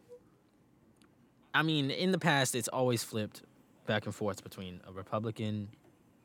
[1.53, 3.41] I mean, in the past, it's always flipped
[3.87, 5.69] back and forth between a Republican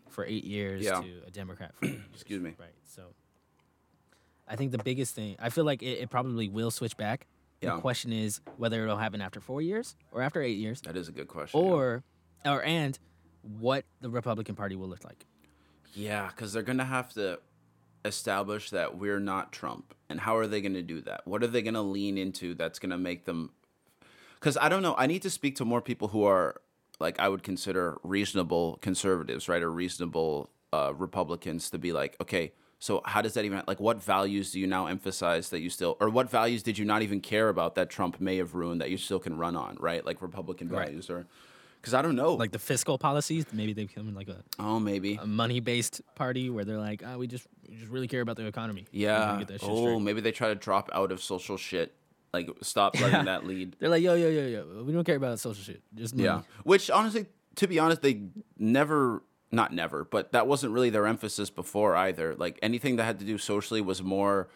[0.09, 1.01] for eight years Yeah.
[1.01, 2.55] to a Democrat for eight years, Excuse me.
[2.59, 2.69] Right.
[2.85, 3.03] So,
[4.51, 7.27] I think the biggest thing, I feel like it, it probably will switch back.
[7.61, 7.77] Yeah.
[7.77, 11.09] The question is whether it'll happen after four years or after eight years, That is
[11.09, 11.61] a good question.
[11.61, 11.67] yeah.
[11.67, 12.03] or,
[12.47, 12.99] or and
[13.43, 15.25] what the Republican Party will look like.
[15.95, 17.39] Yeah, because they're gonna have to
[18.05, 21.27] establish that we're not Trump, and how are they gonna do that?
[21.27, 23.51] What are they gonna lean into that's gonna make them?
[24.35, 24.95] Because I don't know.
[24.97, 26.61] I need to speak to more people who are
[26.99, 32.53] like I would consider reasonable conservatives, right, or reasonable uh, Republicans to be like, okay,
[32.81, 33.79] so how does that even like?
[33.79, 37.03] What values do you now emphasize that you still, or what values did you not
[37.03, 40.05] even care about that Trump may have ruined that you still can run on, right?
[40.05, 40.87] Like Republican Right.
[40.89, 41.27] values, or
[41.81, 45.19] because I don't know, Like the fiscal policies, maybe they become like a, oh maybe.
[45.23, 48.47] a money-based party where they're like, oh, we just we just really care about the
[48.47, 48.87] economy.
[48.93, 49.37] Yeah.
[49.39, 51.95] get that shit Oh, straight." maybe they try to drop out of social shit.
[52.33, 53.77] Like stop letting that lead.
[53.81, 54.85] They're like, yo, yo, yo, yo.
[54.85, 55.83] We don't care about social shit.
[55.95, 56.27] Just money.
[56.27, 56.43] Yeah.
[56.65, 58.23] Which honestly, to be honest, they
[58.57, 62.35] never not never, but that wasn't really their emphasis before either.
[62.37, 64.49] Like anything that had to do socially was more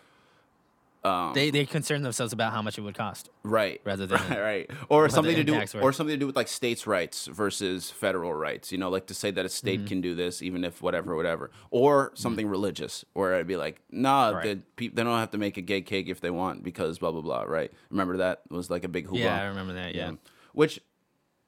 [1.34, 3.28] They they concern themselves about how much it would cost.
[3.42, 3.78] right.
[3.84, 4.70] Rather than- right, right.
[4.88, 8.32] Or something to do impacts, or something to do with like states' rights versus federal
[8.32, 8.72] rights.
[8.72, 9.88] You know, like to say that a state Mm-hmm.
[9.88, 11.50] can do this even if whatever, whatever.
[11.70, 14.44] Or something religious where I'd be like, nah, Right.
[14.44, 17.10] the peop they don't have to make a gay cake if they want because blah
[17.12, 17.70] blah blah, right?
[17.90, 19.18] Remember that was like a big hoopla.
[19.18, 19.94] Yeah, I remember that.
[19.94, 20.12] Yeah.
[20.54, 20.80] Which,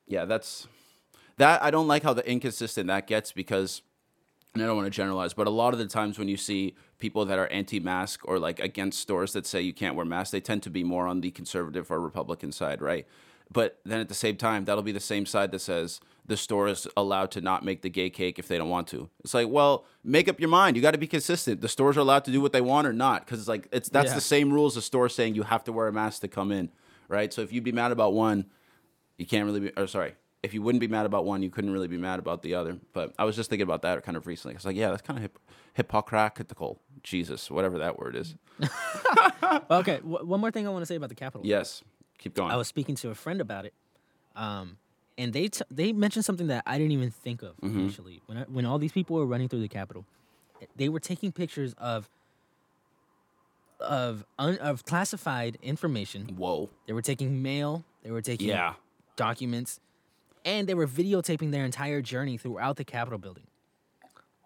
[0.07, 0.67] yeah, that's
[1.39, 1.63] that.
[1.63, 3.83] I don't like how the inconsistent that gets because,
[4.55, 6.75] and I don't want to generalize, but a lot of the times when you see
[6.99, 10.41] people that are anti-mask or like against stores that say you can't wear masks, they
[10.41, 13.07] tend to be more on the conservative or Republican side, right?
[13.53, 16.67] But then at the same time, that'll be the same side that says the store
[16.67, 19.09] is allowed to not make the gay cake if they don't want to.
[19.23, 20.75] It's like, well, make up your mind.
[20.75, 21.61] You got to be consistent.
[21.61, 23.89] The stores are allowed to do what they want or not, because it's like it's
[23.89, 24.15] that's Yeah.
[24.17, 26.71] the same rules the store saying you have to wear a mask to come in,
[27.09, 27.33] right?
[27.33, 28.47] So if you'd be mad about one,
[29.17, 31.71] you can't really be or sorry if you wouldn't be mad about one you couldn't
[31.73, 34.27] really be mad about the other but i was just thinking about that kind of
[34.27, 35.39] recently i was like yeah that's kind of hip,
[35.75, 38.35] hypocritical jesus whatever that word is
[39.71, 39.97] Okay.
[39.99, 41.47] W- one more thing I want to say about the Capitol.
[41.47, 41.83] yes
[42.19, 43.75] keep going I was speaking to a friend about it,
[44.35, 44.79] um,
[45.19, 47.79] and they t- they mentioned something that I didn't even think of Mm-hmm.
[47.81, 48.23] initially.
[48.27, 50.05] When I, when all these people were running through the Capitol,
[50.77, 52.09] they were taking pictures of
[53.81, 56.35] of un- of classified information.
[56.37, 57.85] whoa They were taking mail.
[58.03, 58.75] They were taking yeah
[59.17, 59.81] documents,
[60.47, 63.45] and they were videotaping their entire journey throughout the Capitol building.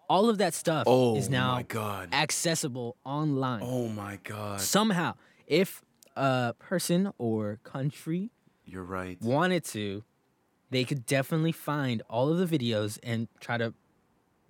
[0.09, 3.61] All of that stuff oh is now my god accessible online.
[3.63, 5.13] oh my god Somehow,
[5.47, 5.81] if
[6.17, 8.31] a person or country
[8.65, 10.03] you're right wanted to,
[10.69, 13.73] they could definitely find all of the videos and try to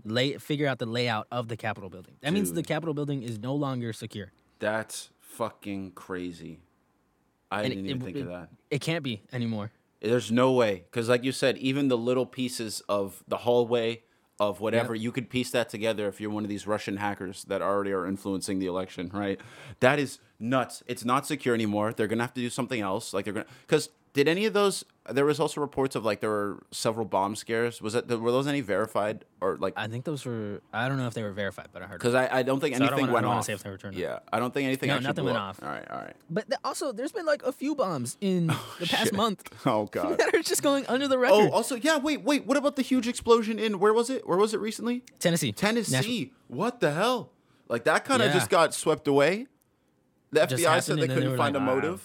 [0.03, 2.15] lay figure out the layout of the Capitol building.
[2.21, 4.31] That means the Capitol building is no longer secure.
[4.57, 6.59] that's fucking crazy
[7.51, 9.71] i And didn't it- even it- think it- of that It can't be anymore.
[10.01, 14.03] There's no way, because like you said, even the little pieces of the hallway
[14.39, 17.61] of whatever you could piece that together if you're one of these Russian hackers that
[17.61, 19.39] already are influencing the election, right?
[19.81, 20.81] That is nuts.
[20.87, 21.93] It's not secure anymore.
[21.93, 23.13] They're gonna have to do something else.
[23.13, 24.83] Like they're gonna, because did any of those?
[25.09, 27.81] There was also reports of like there were several bomb scares.
[27.81, 29.73] Was that were those any verified or like?
[29.75, 30.61] I think those were.
[30.71, 31.97] I don't know if they were verified, but I heard.
[31.97, 33.45] Because I, I don't think So I don't anything wanna- I went don't wanna off.
[33.45, 33.99] say if they were turned off.
[34.01, 34.89] yeah, I don't think anything.
[34.89, 35.61] No, nothing went off.
[35.63, 36.15] All right, all right.
[36.29, 39.15] But th- also, there's been like a few bombs in oh, the past Shit.
[39.15, 40.17] month Oh god.
[40.19, 41.49] that are just going under the oh, record.
[41.49, 41.97] Oh, also, yeah.
[41.97, 42.45] Wait, wait.
[42.45, 44.27] What about the huge explosion in where was it?
[44.27, 45.03] Where was it recently?
[45.17, 45.91] Tennessee, Tennessee.
[45.95, 46.25] Nashville.
[46.47, 47.31] What the hell?
[47.67, 48.33] Like that kind of Yeah.
[48.35, 49.47] just got swept away.
[50.31, 51.99] The FBI said they they couldn't were find like, a "Wow."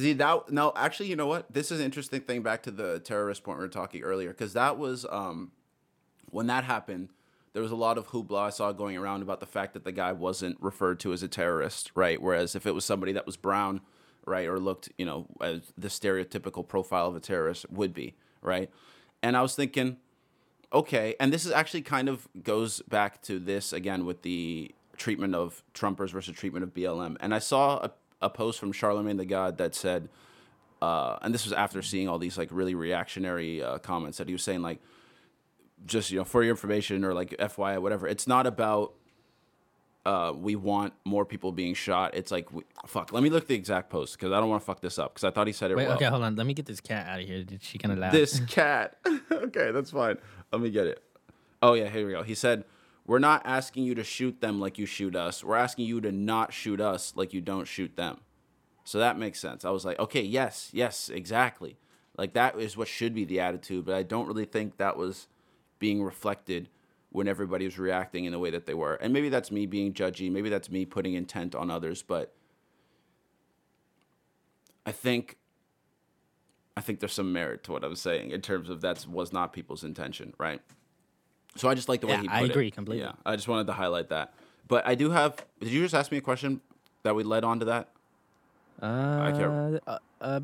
[0.00, 1.52] The that no, actually, you know what?
[1.52, 2.42] This is an interesting thing.
[2.42, 5.52] Back to the terrorist point we were talking earlier, because that was um,
[6.30, 7.10] when that happened.
[7.52, 9.92] There was a lot of hoopla I saw going around about the fact that the
[9.92, 12.22] guy wasn't referred to as a terrorist, right?
[12.22, 13.80] Whereas if it was somebody that was brown,
[14.24, 18.70] right, or looked, you know, the stereotypical profile of a terrorist would be, right?
[19.20, 19.96] And I was thinking,
[20.72, 25.34] okay, and this is actually kind of goes back to this again with the treatment
[25.34, 27.16] of Trumpers versus treatment of BLM.
[27.18, 27.90] And I saw a,
[28.22, 30.08] a post from Charlemagne the God that said,
[30.82, 34.34] uh, and this was after seeing all these like really reactionary uh, comments that he
[34.34, 34.80] was saying like,
[35.86, 38.06] just you know for your information or like FYI whatever.
[38.06, 38.92] It's not about
[40.04, 42.14] uh, we want more people being shot.
[42.14, 43.12] It's like we, fuck.
[43.12, 45.24] Let me look the exact post because I don't want to fuck this up because
[45.24, 45.96] I thought he said it Wait, well.
[45.96, 46.36] okay, hold on.
[46.36, 47.44] Let me get this cat out of here.
[47.44, 48.12] Did she kind of laugh?
[48.12, 48.96] This cat.
[49.32, 50.16] okay, that's fine.
[50.52, 51.02] Let me get it.
[51.62, 52.22] Oh yeah, here we go.
[52.22, 52.64] He said,
[53.06, 55.42] we're not asking you to shoot them like you shoot us.
[55.42, 58.20] We're asking you to not shoot us like you don't shoot them.
[58.84, 59.64] So that makes sense.
[59.64, 61.76] I was like, okay, yes, yes, exactly.
[62.16, 65.28] Like that is what should be the attitude, but I don't really think that was
[65.78, 66.68] being reflected
[67.10, 68.94] when everybody was reacting in the way that they were.
[68.94, 72.34] And maybe that's me being judgy, maybe that's me putting intent on others, but
[74.86, 75.36] I think
[76.76, 79.52] I think there's some merit to what I'm saying in terms of that was not
[79.52, 80.62] people's intention, right?
[81.56, 82.50] So I just like the way Yeah, he put I it.
[82.50, 83.04] agree completely.
[83.04, 84.34] Yeah, I just wanted to highlight that.
[84.68, 85.44] But I do have.
[85.60, 86.60] Did you just ask me a question
[87.02, 87.88] that we led on to that?
[88.80, 90.40] Uh, can't- uh, uh,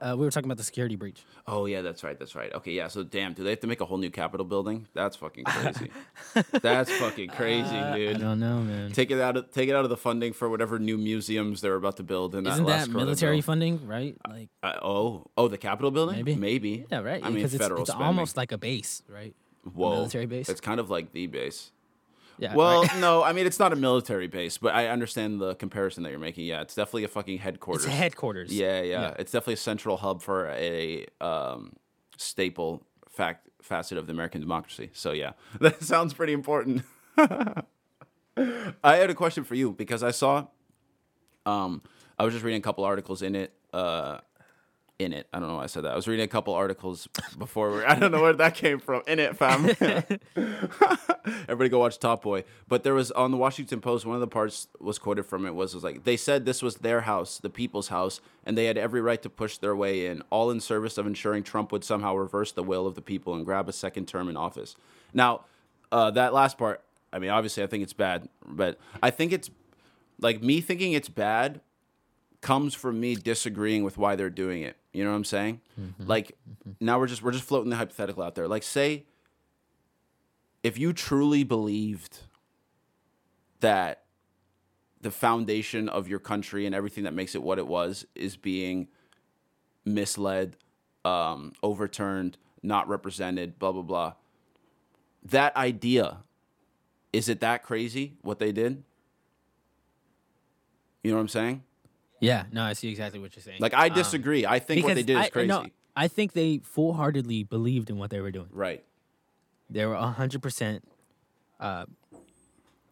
[0.00, 1.22] uh, we were talking about the security breach.
[1.46, 2.18] Oh yeah, that's right.
[2.18, 2.52] That's right.
[2.52, 2.88] Okay, yeah.
[2.88, 4.88] So damn, do they have to make a whole new Capitol building?
[4.92, 5.90] That's fucking crazy.
[6.62, 8.20] that's fucking crazy, Uh, I dude.
[8.20, 8.90] don't know, man.
[8.92, 11.76] Take it out of take it out of the funding for whatever new museums they're
[11.76, 13.42] about to build in that Isn't last that military bill.
[13.42, 14.16] funding, right?
[14.28, 16.16] Like, Uh, oh, oh, the Capitol building?
[16.16, 16.34] Maybe.
[16.34, 16.86] maybe.
[16.90, 17.22] yeah, right.
[17.22, 18.06] I mean, because it's, federal it's spending.
[18.06, 19.34] almost like a base, right?
[19.72, 20.48] Whoa, military base.
[20.48, 21.70] It's kind of like the base.
[22.38, 22.54] Yeah.
[22.54, 22.96] Well, right.
[23.00, 26.18] no, I mean it's not a military base, but I understand the comparison that you're
[26.18, 26.44] making.
[26.46, 27.84] Yeah, it's definitely a fucking it's headquarters.
[27.86, 28.52] headquarters.
[28.52, 29.14] Yeah, yeah, Yeah.
[29.18, 31.74] It's definitely a central hub for a um,
[32.16, 34.90] staple fact facet of the American democracy.
[34.92, 36.82] So yeah, that sounds pretty important.
[37.16, 37.64] I
[38.96, 40.46] had a question for you because I saw,
[41.46, 41.82] um,
[42.18, 43.52] I was just reading a couple articles in it.
[43.72, 44.18] Uh,
[44.98, 45.92] in it, I don't know why I said that.
[45.92, 47.72] I was reading a couple articles before.
[47.72, 49.02] We I don't know where that came from.
[49.06, 49.64] In it, fam.
[51.48, 52.44] Everybody go watch Top Boy.
[52.68, 55.54] But there was on the Washington Post, one of the parts was quoted from it
[55.54, 58.78] was, was like they said this was their house, the people's house, and they had
[58.78, 62.14] every right to push their way in, all in service of ensuring Trump would somehow
[62.14, 64.76] reverse the will of the people and grab a second term in office.
[65.12, 65.44] Now,
[65.90, 69.50] uh, that last part, I mean, obviously, I think it's bad, but I think it's
[70.20, 71.60] like me thinking it's bad
[72.40, 74.76] comes from me disagreeing with why they're doing it.
[74.94, 75.60] You know what I'm saying?
[75.98, 76.36] Like
[76.80, 78.46] now we're just we're just floating the hypothetical out there.
[78.48, 79.04] Like say
[80.62, 82.20] if you truly believed
[83.60, 84.04] that
[85.00, 88.88] the foundation of your country and everything that makes it what it was is being
[89.84, 90.56] misled,
[91.04, 94.12] um, overturned, not represented, blah blah blah.
[95.24, 96.18] That idea,
[97.12, 98.84] is it that crazy what they did?
[101.02, 101.62] You know what I'm saying?
[102.24, 102.44] Yeah.
[102.52, 103.58] No, I see exactly what you're saying.
[103.60, 104.46] Like I Um, disagree.
[104.46, 105.48] I think what they did is I- crazy.
[105.48, 108.48] no, I think they full heartedly believed in what they were doing.
[108.50, 108.84] Right.
[109.70, 110.86] They were hundred percent
[111.60, 111.86] uh,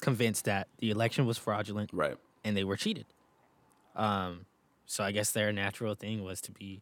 [0.01, 2.16] convinced that the election was fraudulent Right.
[2.45, 3.07] and they were cheated.
[3.97, 4.47] Um,
[4.87, 6.81] so I guess their natural thing was to be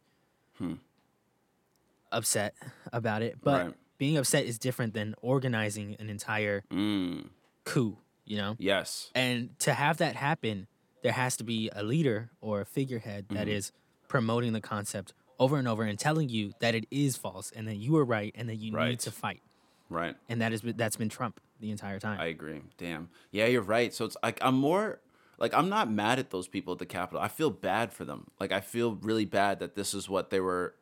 [2.12, 2.54] upset
[2.92, 3.38] about it.
[3.42, 3.74] But Right.
[3.98, 7.28] being upset is different than organizing an entire Mm.
[7.64, 7.98] coup.
[8.24, 9.10] You know, Yes.
[9.14, 10.68] and to have that happen,
[11.02, 13.56] there has to be a leader or a figurehead that Mm-hmm.
[13.56, 13.72] is
[14.08, 17.76] promoting the concept over and over and telling you that it is false and that
[17.76, 18.90] you are right and that you Right.
[18.90, 19.40] need to fight.
[19.88, 20.16] Right.
[20.28, 22.20] And that is that's been Trump the entire time.
[22.20, 22.60] I agree.
[22.78, 23.08] Damn.
[23.30, 23.92] Yeah, you're right.
[23.94, 25.00] So it's like I'm more
[25.38, 27.20] like I'm not mad at those people at the Capitol.
[27.20, 28.30] I feel bad for them.
[28.38, 30.74] Like I feel really bad that this is what they were,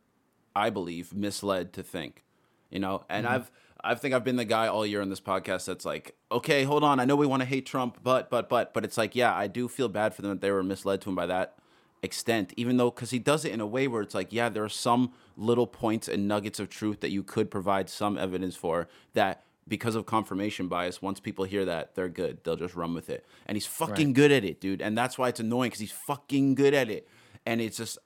[0.56, 2.24] I believe, misled to think.
[2.70, 3.50] You know, and I've
[3.82, 6.82] I think I've been the guy all year on this podcast that's like, okay, hold
[6.82, 9.34] on, I know we want to hate Trump, but but but but it's like, yeah,
[9.34, 11.56] I do feel bad for them that they were misled to him by that
[12.02, 14.64] extent, even though because he does it in a way where it's like, yeah, there
[14.64, 18.88] are some little points and nuggets of truth that you could provide some evidence for
[19.14, 22.38] that because of confirmation bias, once people hear that, they're good.
[22.42, 23.24] They'll just run with it.
[23.46, 24.14] And he's fucking Right.
[24.14, 24.80] good at it, dude.
[24.80, 27.06] And that's why it's annoying because he's fucking good at it.
[27.44, 27.98] And it's just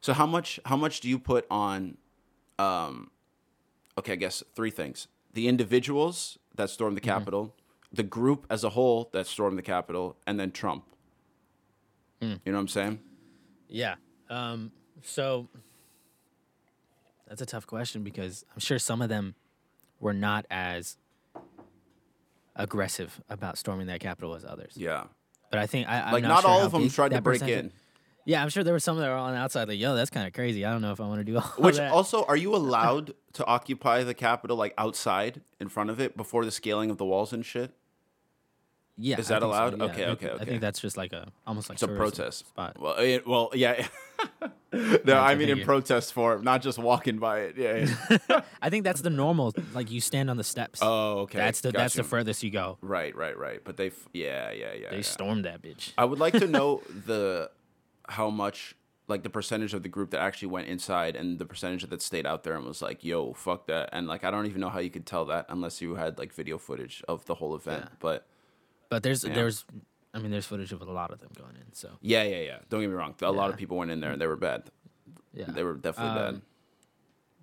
[0.00, 1.98] so how much how much do you put on
[2.58, 3.10] um
[3.98, 5.08] okay, I guess three things.
[5.32, 7.10] The individuals that stormed the Mm-hmm.
[7.10, 7.54] Capitol,
[7.92, 10.84] the group as a whole that stormed the Capitol, and then Trump.
[12.20, 12.40] Mm.
[12.44, 13.00] You know what I'm saying?
[13.68, 13.96] Yeah.
[14.30, 14.70] Um,
[15.02, 15.48] so
[17.26, 19.34] that's a tough question because I'm sure some of them
[20.00, 20.96] were not as
[22.54, 24.74] aggressive about storming that Capitol as others.
[24.76, 25.04] Yeah.
[25.50, 27.20] But I think I, I'm Like not, not, sure all of them big tried to
[27.20, 27.72] break in.
[28.24, 30.26] Yeah, I'm sure there were some that were on the outside like, yo, that's kind
[30.26, 30.64] of crazy.
[30.64, 31.60] I don't know if I want to do all that.
[31.60, 31.92] Which that.
[31.92, 36.44] also, are you allowed to occupy the Capitol like outside in front of it before
[36.44, 37.72] the scaling of the walls and shit?
[38.98, 39.78] yeah, is I that think so, allowed?
[39.78, 39.84] yeah.
[39.84, 40.44] Okay, I okay, think- I okay.
[40.44, 42.76] think that's just like a almost like It's a protest spot.
[42.78, 43.86] Well, it, well, yeah.
[44.72, 45.64] no, I I mean in figure.
[45.64, 47.56] protest form, not just walking by it.
[47.56, 47.88] Yeah.
[48.30, 48.40] yeah.
[48.60, 49.54] I think that's the normal.
[49.74, 50.80] Like you stand on the steps.
[50.82, 51.38] oh, okay.
[51.38, 52.08] that's the that's the Gotcha.
[52.10, 52.78] furthest you go.
[52.82, 53.60] Right, right, right.
[53.64, 54.90] But they, f- yeah, yeah, yeah.
[54.90, 55.02] They yeah.
[55.02, 55.92] stormed that bitch.
[55.98, 57.50] I would like to know the
[58.12, 58.74] how much
[59.08, 62.24] like the percentage of the group that actually went inside and the percentage that stayed
[62.26, 64.78] out there and was like, "Yo, fuck that." And like I don't even know how
[64.78, 67.84] you could tell that unless you had like video footage of the whole event.
[67.86, 67.96] Yeah.
[68.00, 68.26] But
[68.88, 69.34] But there's Yeah.
[69.34, 69.64] there's,
[70.14, 71.72] I mean, there's footage of a lot of them going in.
[71.72, 72.58] So yeah, yeah, yeah.
[72.68, 73.14] Don't get me wrong.
[73.22, 74.70] A lot of people went in there and they were bad.
[75.34, 76.42] yeah, They were definitely Um, bad.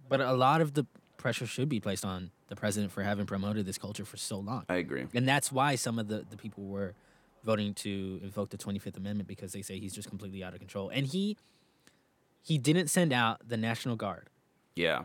[0.07, 0.85] But a lot of the
[1.17, 4.65] pressure should be placed on the president for having promoted this culture for so long.
[4.69, 5.05] I agree.
[5.13, 6.95] And that's why some of the, the people were
[7.43, 10.89] voting to invoke the 25th Amendment because they say he's just completely out of control.
[10.89, 11.37] And he
[12.41, 14.29] he didn't send out the National Guard
[14.75, 15.03] Yeah.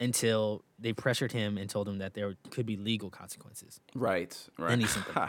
[0.00, 3.80] until they pressured him and told him that there could be legal consequences.
[3.94, 4.36] Right.
[4.58, 4.70] Right.
[4.70, 5.28] Then he sent them.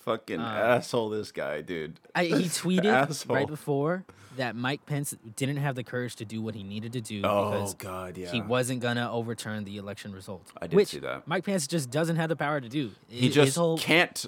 [0.00, 1.98] Fucking Uh, asshole, this guy, dude.
[2.14, 4.04] I, he tweeted right before
[4.36, 7.50] that Mike Pence didn't have the courage to do what he needed to do Oh
[7.52, 8.30] because God, yeah.
[8.30, 10.52] he wasn't gonna overturn the election results.
[10.60, 11.26] I did which see that.
[11.26, 12.90] Mike Pence just doesn't have the power to do.
[13.08, 14.26] He His just whole, can't.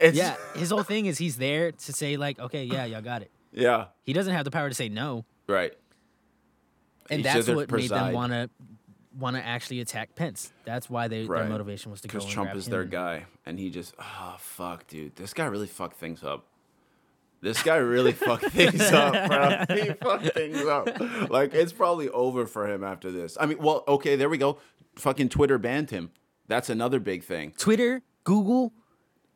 [0.00, 3.22] It's, yeah, his whole thing is he's there to say like, okay, yeah, y'all got
[3.22, 3.30] it.
[3.52, 3.86] Yeah.
[4.04, 5.72] He doesn't have the power to say no, Right.
[7.10, 8.48] and that's just there to what made them want to
[9.18, 10.52] want to actually attack Pence.
[10.64, 11.40] That's why they, Right.
[11.40, 14.36] their motivation was to go Because Trump is him their guy, and he just oh
[14.38, 16.46] fuck, dude, this guy really fucked things up.
[17.40, 19.76] This guy really fucked things up, bro.
[19.76, 21.28] He fucked things up.
[21.28, 23.36] Like it's probably over for him after this.
[23.40, 24.58] I mean, well, okay, there we go.
[24.94, 26.10] Fucking Twitter banned him.
[26.46, 27.52] That's another big thing.
[27.58, 28.72] Twitter, Google,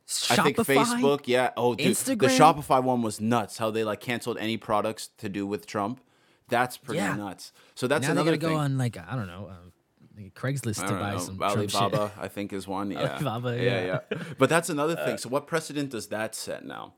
[0.07, 0.39] Shopify.
[0.39, 1.51] I think Facebook, yeah.
[1.57, 3.59] Oh, dude, the Shopify one was nuts.
[3.59, 6.01] How they like canceled any products to do with Trump.
[6.49, 7.17] That's pretty Yeah.
[7.17, 7.53] nuts.
[7.75, 8.57] So that's now they another gotta thing.
[8.57, 9.73] go on like I don't know, um,
[10.17, 12.19] like Craigslist to buy know, some Trump Alibaba, shit.
[12.25, 12.91] I think, is one.
[12.93, 13.15] Yeah.
[13.15, 13.99] Alibaba, yeah, yeah.
[14.11, 14.19] yeah.
[14.39, 15.17] But that's another thing.
[15.17, 16.95] So, what precedent does that set now?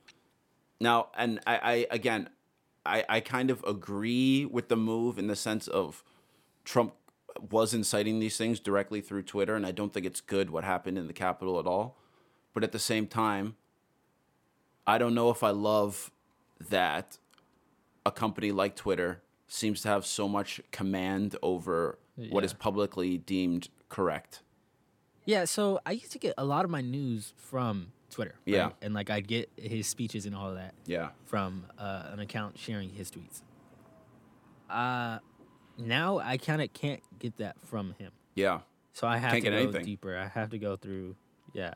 [0.81, 2.29] Now, and I, I again,
[2.85, 6.03] I, I kind of agree with the move in the sense of
[6.65, 6.95] Trump
[7.51, 10.99] was inciting these things directly through Twitter, and I don't think it's good what happened
[10.99, 11.97] in the Capitol at all.
[12.57, 13.55] But at the same time,
[14.87, 16.11] I don't know if I love
[16.71, 17.19] that
[18.07, 21.99] a company like Twitter seems to have so much command over
[22.31, 24.41] what is publicly deemed correct.
[25.27, 28.37] Yeah, so I used to get a lot of my news from Twitter.
[28.47, 28.55] right?
[28.55, 28.71] Yeah.
[28.81, 31.11] and like I'd get his speeches and all of that Yeah.
[31.27, 33.43] from uh, an account sharing his tweets.
[34.71, 35.19] Uh,
[35.77, 38.61] now I kind of can't get that from him, Yeah.
[38.95, 39.85] so I have Can't to go anything.
[39.85, 40.17] deeper.
[40.17, 41.17] I have to go through,
[41.53, 41.75] yeah,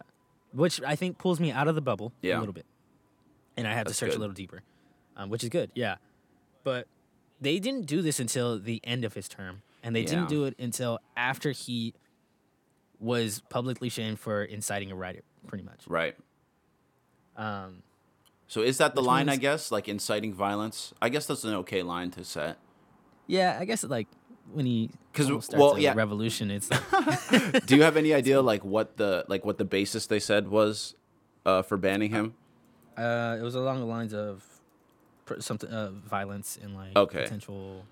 [0.53, 2.39] which I think pulls me out of the bubble Yeah.
[2.39, 2.67] a little bit,
[3.57, 4.19] and I have That's to search good.
[4.19, 4.63] a little deeper,
[5.17, 5.71] um, which is good.
[5.75, 5.97] Yeah,
[6.65, 6.87] but
[7.41, 10.07] they didn't do this until the end of his term, and they Yeah.
[10.11, 11.95] didn't do it until after he
[12.99, 15.87] was publicly shamed for inciting a riot, pretty much.
[15.87, 16.17] Right.
[17.37, 17.83] Um,
[18.47, 19.71] So is that the line, I guess?
[19.71, 20.93] Like inciting violence?
[21.01, 22.59] I guess that's an okay line to set.
[23.27, 24.09] yeah, I guess like
[24.53, 25.95] when he 'Cause, almost starts well, a yeah.
[25.95, 30.07] revolution, it's like, Do you have any idea like what the like what the basis
[30.07, 30.95] they said was
[31.47, 32.35] uh, for banning him?
[32.97, 34.45] uh, it was along the lines of
[35.25, 37.23] pr- something uh, violence and like Okay.
[37.23, 37.85] potential.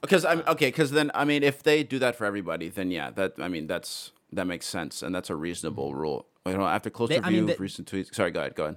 [0.00, 0.68] Because I'm okay.
[0.68, 3.66] Because then I mean, if they do that for everybody, then yeah, that I mean
[3.66, 6.26] that's that makes sense and that's a reasonable rule.
[6.46, 8.14] You know, after close They- I review mean, of recent tweets.
[8.14, 8.54] Sorry, go ahead.
[8.54, 8.76] Go ahead.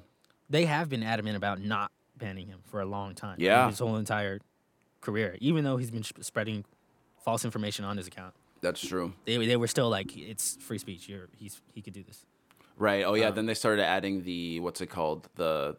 [0.49, 3.37] They have been adamant about not banning him for a long time.
[3.37, 3.69] like, Yeah.
[3.69, 4.39] his whole entire
[5.01, 6.65] career, even though he's been sp- spreading
[7.23, 8.33] false information on his account.
[8.61, 9.13] That's true.
[9.25, 11.09] They, they were still like, it's free speech.
[11.09, 12.25] You're he's he could do this.
[12.77, 13.03] Right.
[13.03, 13.27] Oh yeah.
[13.27, 15.77] Um, then they started adding the what's it called the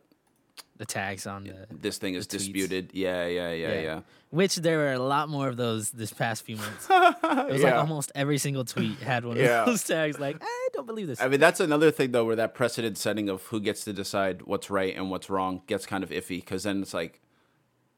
[0.76, 2.90] The tags on the this thing is disputed.
[2.92, 3.80] Yeah, yeah, yeah, Yeah.
[3.80, 4.01] yeah.
[4.30, 6.88] which there were a lot more of those this past few months.
[7.24, 10.18] It was like almost every single tweet had one of those tags.
[10.18, 11.20] Like, I don't believe this.
[11.20, 14.42] I mean, that's another thing though, where that precedent setting of who gets to decide
[14.42, 17.20] what's right and what's wrong gets kind of iffy because then it's like,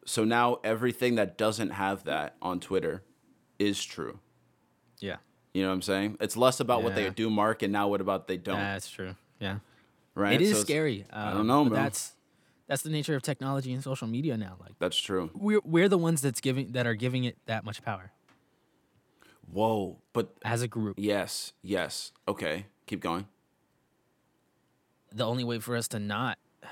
[0.05, 3.03] so now everything that doesn't have that on Twitter
[3.59, 4.19] is true.
[5.01, 5.17] yeah,
[5.55, 6.17] You know what I'm saying?
[6.21, 8.57] It's less about what they do mark and now what about they don't.
[8.59, 9.15] that's true.
[9.41, 9.59] Yeah,
[10.15, 10.35] right?
[10.35, 11.05] it is So scary.
[11.13, 11.79] I um, don't know, but bro.
[11.83, 12.13] That's
[12.69, 14.57] that's the nature of technology and social media now.
[14.61, 15.31] Like, That's true.
[15.35, 18.11] we're we're the ones that's giving that are giving it that much power
[19.53, 20.97] Whoa, but as a group.
[20.99, 22.11] yes, yes.
[22.27, 23.27] Okay, keep going.
[25.13, 26.39] The only way for us to not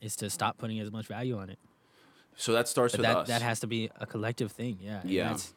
[0.00, 1.58] is to stop putting as much value on it.
[2.36, 3.28] So that starts But with that us.
[3.28, 4.78] that has to be a collective thing.
[4.80, 5.00] Yeah.
[5.04, 5.28] Yeah.
[5.30, 5.52] That's,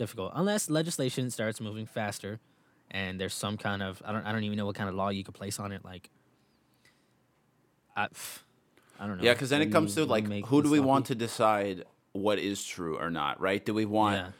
[0.00, 2.40] difficult unless legislation starts moving faster,
[2.90, 5.10] and there's some kind of I don't I don't even know what kind of law
[5.10, 5.84] you could place on it.
[5.84, 6.10] Like,
[7.96, 8.08] I,
[8.98, 9.24] I don't know.
[9.24, 12.64] Yeah, because then it comes to like, who do we want to decide what is
[12.64, 13.64] true or not, right?
[13.64, 14.30] Do we want Yeah.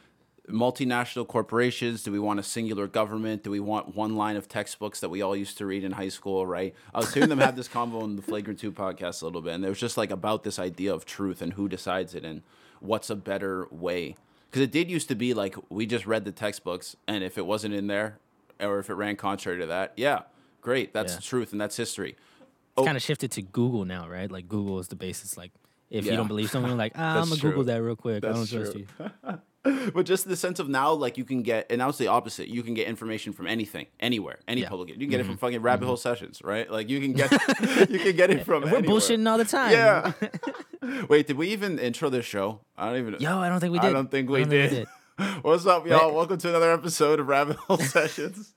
[0.53, 2.03] multinational corporations?
[2.03, 3.43] Do we want a singular government?
[3.43, 6.09] Do we want one line of textbooks that we all used to read in high
[6.09, 6.73] school, right?
[6.93, 9.53] I was hearing them have this convo in the Flagrant 2 podcast a little bit,
[9.53, 12.41] and it was just like about this idea of truth and who decides it and
[12.79, 14.15] what's a better way.
[14.51, 17.45] Because it did used to be like we just read the textbooks, and if it
[17.45, 18.17] wasn't in there
[18.59, 20.23] or if it ran contrary to that, yeah,
[20.59, 21.19] great, that's Yeah.
[21.21, 22.11] truth and that's history.
[22.11, 22.17] It's
[22.77, 22.83] Oh.
[22.85, 24.29] kind of shifted to Google now, right?
[24.29, 25.37] Like Google is the basis.
[25.37, 25.51] Like
[25.89, 26.11] if Yeah.
[26.11, 27.51] you don't believe someone, like ah, I'm gonna true.
[27.51, 28.25] Google that real quick.
[28.25, 28.85] I don't trust true.
[28.99, 29.07] you.
[29.93, 32.47] but just the sense of now, like you can get, and now it's the opposite.
[32.47, 34.69] You can get information from anything, anywhere, any Yeah.
[34.69, 34.89] public.
[34.89, 36.69] You can get it from fucking rabbit hole sessions, right?
[36.69, 37.31] Like you can get,
[37.89, 38.63] you can get it from.
[38.63, 38.97] We're anywhere.
[38.97, 39.71] bullshitting all the time.
[39.71, 40.13] Yeah.
[41.09, 42.61] Wait, did we even intro this show?
[42.75, 43.15] I don't even.
[43.19, 43.89] Yo, I don't think we did.
[43.89, 44.87] I don't think we don't think we did.
[45.43, 46.11] What's up, y'all?
[46.15, 48.55] Welcome to another episode of Rabbit Hole Sessions.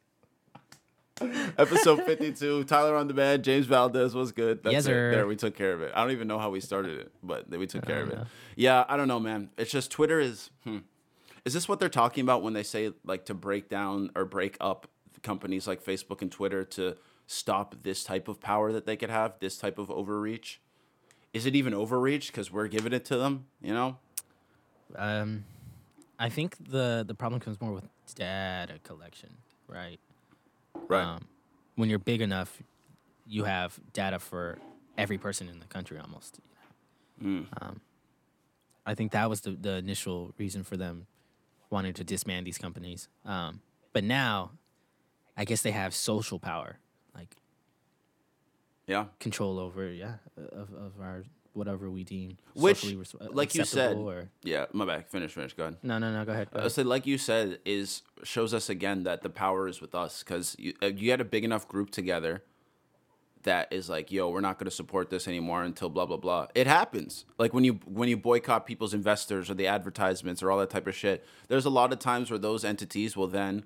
[1.59, 2.64] episode 52.
[2.64, 3.44] Tyler on the bed.
[3.44, 4.62] James Valdez was good.
[4.64, 4.90] That's Yes, it.
[4.90, 5.92] There, we took care of it.
[5.94, 8.18] I don't even know how we started it, but we took care of it.
[8.57, 9.50] Yeah, I don't know, man.
[9.59, 10.50] It's just Twitter is.
[10.64, 10.78] Hmm.
[11.45, 14.57] Is this what they're talking about when they say like to break down or break
[14.61, 14.88] up
[15.22, 19.34] companies like Facebook and Twitter to stop this type of power that they could have,
[19.40, 20.61] this type of overreach?
[21.32, 23.47] Is it even overreach because we're giving it to them?
[23.61, 23.99] You know?
[24.97, 25.45] Um,
[26.18, 27.84] I think the the problem comes more with
[28.14, 29.30] data collection,
[29.66, 29.99] right?
[30.88, 31.05] Right.
[31.05, 31.26] Um,
[31.74, 32.62] when you're big enough,
[33.26, 34.59] you have data for
[34.97, 36.40] every person in the country almost.
[37.22, 37.47] Mm.
[37.61, 37.80] Um,
[38.86, 41.07] I think that was the, the initial reason for them
[41.75, 43.09] wanting to disband these companies.
[43.27, 43.61] Um,
[43.93, 44.53] but now,
[45.37, 46.79] I guess they have social power,
[47.14, 47.37] like
[48.87, 49.07] Yeah.
[49.20, 53.64] control over, yeah, of, of our whatever we deem Which, socially res- uh, like you
[53.64, 54.66] said, or Yeah.
[54.72, 55.33] My back Finish.
[55.35, 55.53] Finish.
[55.55, 55.77] Go ahead.
[55.83, 56.25] no, no, no.
[56.25, 56.51] Go ahead.
[56.51, 56.72] Go ahead.
[56.72, 60.57] said, like you said, is shows us again that the power is with us because
[60.59, 62.43] you, uh, you had a big enough group together
[63.45, 66.49] that is like, yo, we're not going to support this anymore until blah blah blah.
[66.55, 67.24] It happens.
[67.38, 70.86] Like when you when you boycott people's investors or the advertisements or all that type
[70.86, 71.24] of shit.
[71.49, 73.64] There's a lot of times where those entities will then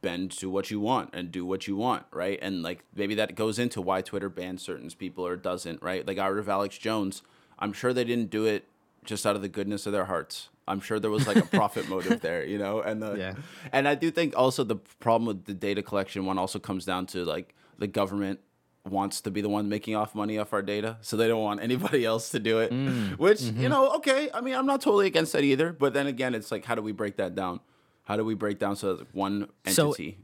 [0.00, 2.38] bend to what you want and do what you want, right?
[2.42, 6.06] And like maybe that goes into why Twitter bans certain people or doesn't, right?
[6.06, 7.22] Like out of Alex Jones,
[7.58, 8.64] I'm sure they didn't do it
[9.04, 10.48] just out of the goodness of their hearts.
[10.66, 12.80] I'm sure there was like a profit motive there, you know?
[12.80, 13.34] And the Yeah.
[13.72, 17.06] and I do think also the problem with the data collection one also comes down
[17.06, 18.40] to like the government
[18.88, 21.62] wants to be the one making off money off our data, so they don't want
[21.62, 22.72] anybody else to do it.
[22.72, 23.18] Mm.
[23.18, 23.68] Which, you mm-hmm.
[23.68, 26.64] know, okay, I mean, I'm not totally against that either, but then again, it's like
[26.64, 27.60] how do we break that down?
[28.04, 30.18] How do we break down so that one So- entity?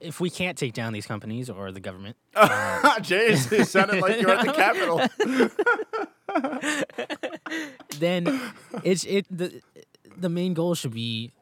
[0.00, 4.20] if we can't take down these companies or the government, uh, James, it sounded like
[4.20, 5.00] you're at the Capitol.
[7.98, 8.40] then
[8.82, 9.60] it's it the
[10.16, 11.32] the main goal should be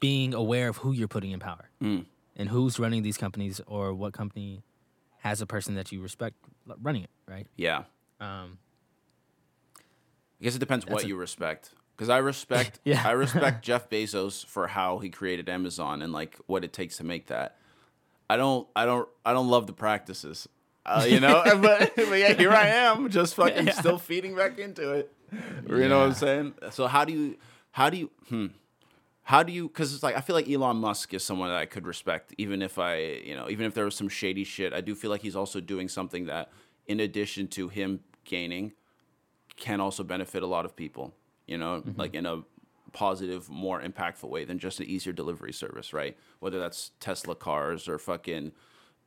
[0.00, 2.06] being aware of who you're putting in power Mm.
[2.36, 4.62] and who's running these companies or what company
[5.20, 6.36] has a person that you respect
[6.82, 7.46] running it, right?
[7.56, 7.84] Yeah.
[8.20, 8.58] Um,
[10.40, 11.70] I guess it depends what a- you respect.
[11.96, 13.02] Because I respect, Yeah.
[13.04, 17.04] I respect Jeff Bezos for how he created Amazon and like what it takes to
[17.04, 17.56] make that.
[18.30, 20.48] I don't, I don't, I don't love the practices,
[20.86, 21.42] uh, you know.
[21.60, 23.72] but, but yeah, here I am, just fucking Yeah.
[23.72, 25.12] still feeding back into it.
[25.68, 26.54] You know what I'm saying?
[26.70, 27.36] So how do you,
[27.70, 28.46] how do you, hmm,
[29.30, 29.68] how do you?
[29.68, 32.62] Because it's like I feel like Elon Musk is someone that I could respect, even
[32.62, 34.72] if I, you know, even if there was some shady shit.
[34.72, 36.50] I do feel like he's also doing something that,
[36.88, 38.72] in addition to him gaining,
[39.54, 41.14] can also benefit a lot of people,
[41.46, 42.42] you know, like in a
[42.92, 46.18] positive, more impactful way than just an easier delivery service, right?
[46.40, 48.50] Whether that's Tesla cars or fucking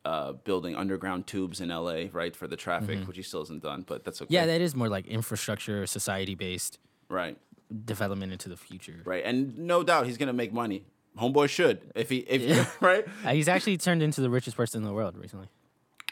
[0.06, 3.84] uh, building underground tubes in LA, right, for the traffic, which he still hasn't done,
[3.86, 4.34] but that's okay.
[4.34, 7.38] yeah, that is more like infrastructure, society based right,
[7.86, 9.02] development into the future.
[9.06, 9.24] right.
[9.26, 10.86] And no doubt he's to make money.
[11.20, 11.92] Homeboy should.
[11.96, 13.06] If he, if right?
[13.26, 15.48] Uh, he's actually turned into the richest person in the world recently.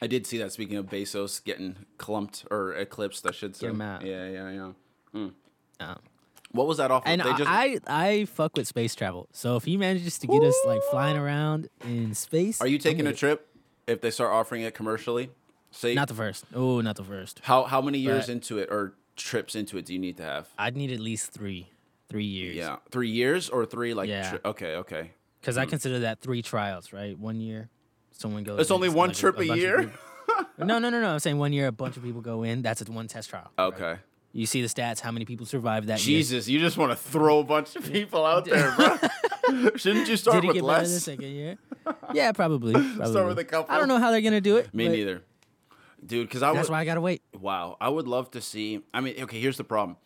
[0.01, 0.51] I did see that.
[0.51, 3.67] Speaking of Bezos getting clumped or eclipsed, I should say.
[3.67, 4.03] him out.
[4.05, 4.49] Yeah, yeah,
[5.13, 5.27] yeah.
[5.79, 5.95] Um,
[6.51, 7.03] What was that off?
[7.03, 7.09] of?
[7.11, 9.27] and They just- I I fuck with space travel.
[9.31, 13.07] So if he manages to get us like flying around in space, Are you taking
[13.07, 13.47] a trip
[13.87, 15.31] if they start offering it commercially?
[15.71, 16.45] Say Not the first.
[16.53, 17.39] Oh, not the first.
[17.43, 20.23] how how many years but- into it or trips into it do you need to
[20.23, 20.47] have?
[20.57, 21.69] I'd need at least three,
[22.09, 22.55] three years.
[22.55, 24.09] Yeah, three years or three like.
[24.09, 24.29] Yeah.
[24.29, 25.11] tri- okay, okay.
[25.39, 25.71] Because I hmm.
[25.71, 27.17] consider that three trials, right?
[27.17, 27.69] One year,
[28.11, 28.59] someone goes.
[28.59, 29.91] It's only one like trip a of year?
[30.57, 31.13] no, no, no, no.
[31.13, 32.61] I'm saying one year, a bunch of people go in.
[32.61, 33.51] That's a one test trial.
[33.57, 33.65] right?
[33.65, 33.95] Okay.
[34.33, 36.19] You see the stats, how many people survived that year.
[36.19, 38.97] Jesus, you just want to throw a bunch of people out there, bro.
[39.75, 41.03] Shouldn't you start Did it with get better the less?
[41.03, 41.57] second year?
[42.13, 42.73] Yeah, probably.
[42.73, 43.25] probably.
[43.25, 43.75] with a couple.
[43.75, 44.73] I don't know how they're gonna do it.
[44.73, 45.23] Me neither,
[46.05, 46.27] dude.
[46.27, 46.73] Because I That's would.
[46.73, 47.21] why I gotta wait.
[47.39, 48.81] Wow, I would love to see.
[48.93, 49.97] I mean, okay, here's the problem: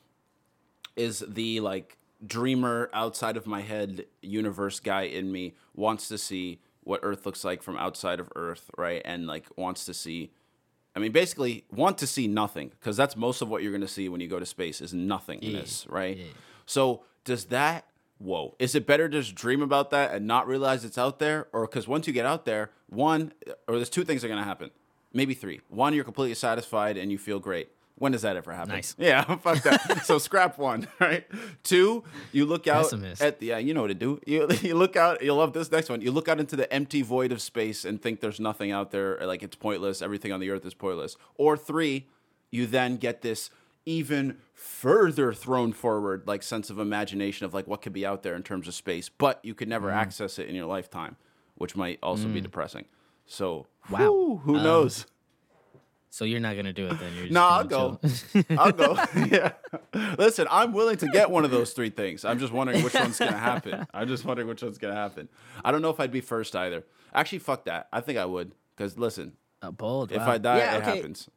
[0.96, 6.60] is the like dreamer outside of my head universe guy in me wants to see
[6.84, 9.02] what Earth looks like from outside of Earth, right?
[9.06, 10.32] And like wants to see.
[10.96, 13.88] I mean, basically, want to see nothing because that's most of what you're going to
[13.88, 16.16] see when you go to space is nothingness, right?
[16.16, 16.26] yeah.
[16.66, 17.86] So does that?
[18.18, 21.48] Whoa, is it better to just dream about that and not realize it's out there,
[21.52, 23.34] or because once you get out there, one
[23.68, 24.72] or there's two things are going to happen,
[25.16, 25.62] maybe three.
[25.70, 27.70] One, you're completely satisfied and you feel great.
[27.98, 28.74] When does that ever happen?
[28.74, 28.94] Nice.
[29.00, 30.06] Yeah, fuck that.
[30.06, 31.26] so scrap one, right?
[31.64, 32.04] Two,
[32.34, 33.22] you look out Pessimist.
[33.22, 34.20] at the, yeah, you know what to do.
[34.28, 36.02] You, you look out, you'll love this next one.
[36.02, 39.18] You look out into the empty void of space and think there's nothing out there,
[39.26, 41.16] like it's pointless, everything on the earth is pointless.
[41.36, 42.08] Or three,
[42.52, 43.50] you then get this
[43.86, 48.36] even further thrown forward like sense of imagination of like what could be out there
[48.36, 49.72] in terms of space, but you could Mm.
[49.72, 51.16] never access it in your lifetime,
[51.56, 52.86] which might also be depressing.
[53.26, 54.00] So, Wow.
[54.12, 55.06] whew, who Um, knows?
[56.10, 57.14] So you're not gonna do it then?
[57.14, 58.00] You're just No, I'll go.
[58.58, 58.94] I'll go.
[59.30, 59.52] yeah.
[60.18, 62.24] Listen, I'm willing to get one of those three things.
[62.24, 63.86] I'm just wondering which one's gonna happen.
[63.94, 65.28] I'm just wondering which one's gonna happen.
[65.66, 66.86] I don't know if I'd be first either.
[67.14, 67.90] Actually, fuck that.
[67.92, 68.54] I think I would.
[68.76, 70.12] Because listen, Uh, bold.
[70.14, 70.32] if wow.
[70.32, 70.96] I die, Yeah, it okay.
[70.98, 71.30] happens.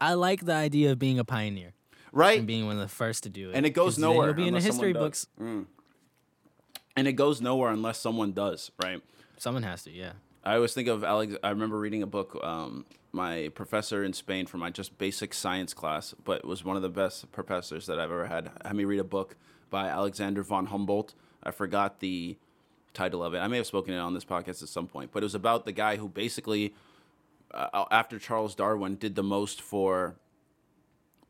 [0.00, 1.72] I like the idea of being a pioneer
[2.12, 2.38] Right?
[2.38, 3.56] and being one of the first to do it.
[3.56, 5.00] And it goes nowhere You'll be in the history does.
[5.02, 5.26] books.
[6.96, 9.02] and it goes nowhere unless someone does, right?
[9.38, 9.90] Someone has to.
[9.90, 10.12] Yeah.
[10.44, 11.34] I always think of Alex.
[11.42, 12.38] I remember reading a book.
[12.44, 16.82] Um, my professor in Spain for my just basic science class, but was one of
[16.82, 18.50] the best professors that I've ever had.
[18.62, 19.36] Had me read a book
[19.70, 21.14] by Alexander von Humboldt.
[21.42, 22.36] I forgot the
[22.92, 23.38] title of it.
[23.38, 25.64] I may have spoken it on this podcast at some point, but it was about
[25.64, 26.74] the guy who basically,
[27.52, 30.16] uh, after Charles Darwin, did the most for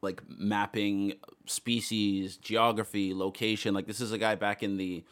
[0.02, 1.14] like mapping
[1.46, 3.74] species, geography, location.
[3.74, 5.04] Like this is a guy back in the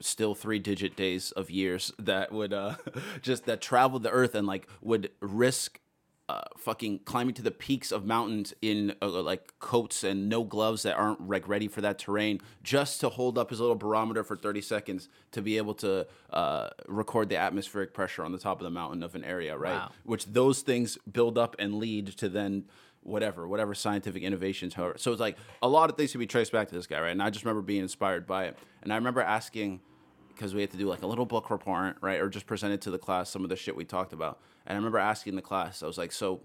[0.00, 2.74] still three digit days of years that would uh
[3.22, 5.80] just that traveled the earth and like would risk
[6.28, 10.82] uh, fucking climbing to the peaks of mountains in uh, like coats and no gloves
[10.82, 14.36] that aren't like ready for that terrain just to hold up his little barometer for
[14.36, 18.64] 30 seconds to be able to uh, record the atmospheric pressure on the top of
[18.64, 19.92] the mountain of an area right Wow.
[20.02, 22.64] which those things build up and lead to then
[23.06, 24.74] whatever, whatever scientific innovations.
[24.74, 27.00] However, so it's like a lot of things can be traced back to this guy,
[27.00, 27.10] right?
[27.10, 28.58] And I just remember being inspired by it.
[28.82, 29.80] And I remember asking
[30.28, 32.80] because we had to do like a little book report, right, or just present it
[32.82, 34.40] to the class some of the shit we talked about.
[34.66, 36.42] And I remember asking the class, I was like, so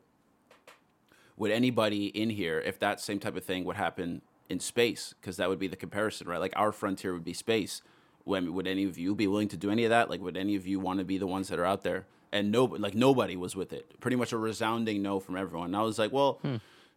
[1.36, 5.38] would anybody in here, if that same type of thing would happen in space, because
[5.38, 6.40] that would be the comparison, right?
[6.40, 7.82] Like our frontier would be space.
[8.24, 10.10] When would any of you be willing to do any of that?
[10.10, 12.06] Like, would any of you want to be the ones that are out there?
[12.34, 14.00] And no, like nobody was with it.
[14.00, 15.68] Pretty much a resounding no from everyone.
[15.68, 16.40] And I was like, well,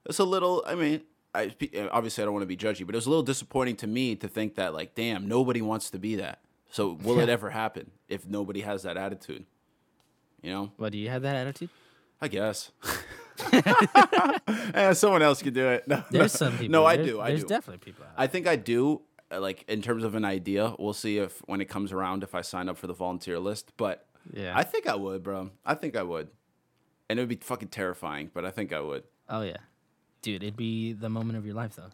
[0.06, 0.62] it's a little.
[0.66, 1.00] I mean,
[1.34, 1.52] I
[1.90, 4.14] obviously I don't want to be judgy, but it was a little disappointing to me
[4.16, 6.38] to think that like, damn, nobody wants to be that.
[6.70, 9.44] So will it ever happen if nobody has that attitude?
[10.42, 11.70] You know, What do you have that attitude?
[12.20, 12.70] I guess.
[13.52, 15.86] eh, someone else could do it.
[15.88, 16.68] No, There's some people.
[16.70, 17.20] No, I there's- do.
[17.20, 17.48] I There's do.
[17.48, 18.04] definitely people.
[18.16, 19.02] I think I do.
[19.32, 22.42] Like in terms of an idea, we'll see if when it comes around if I
[22.42, 23.72] sign up for the volunteer list.
[23.76, 24.52] But Yeah.
[24.56, 25.50] I think I would, bro.
[25.64, 26.28] I think I would,
[27.08, 28.30] and it would be fucking terrifying.
[28.32, 29.04] But I think I would.
[29.28, 29.58] oh yeah,
[30.22, 31.90] dude, it'd be the moment of your life though.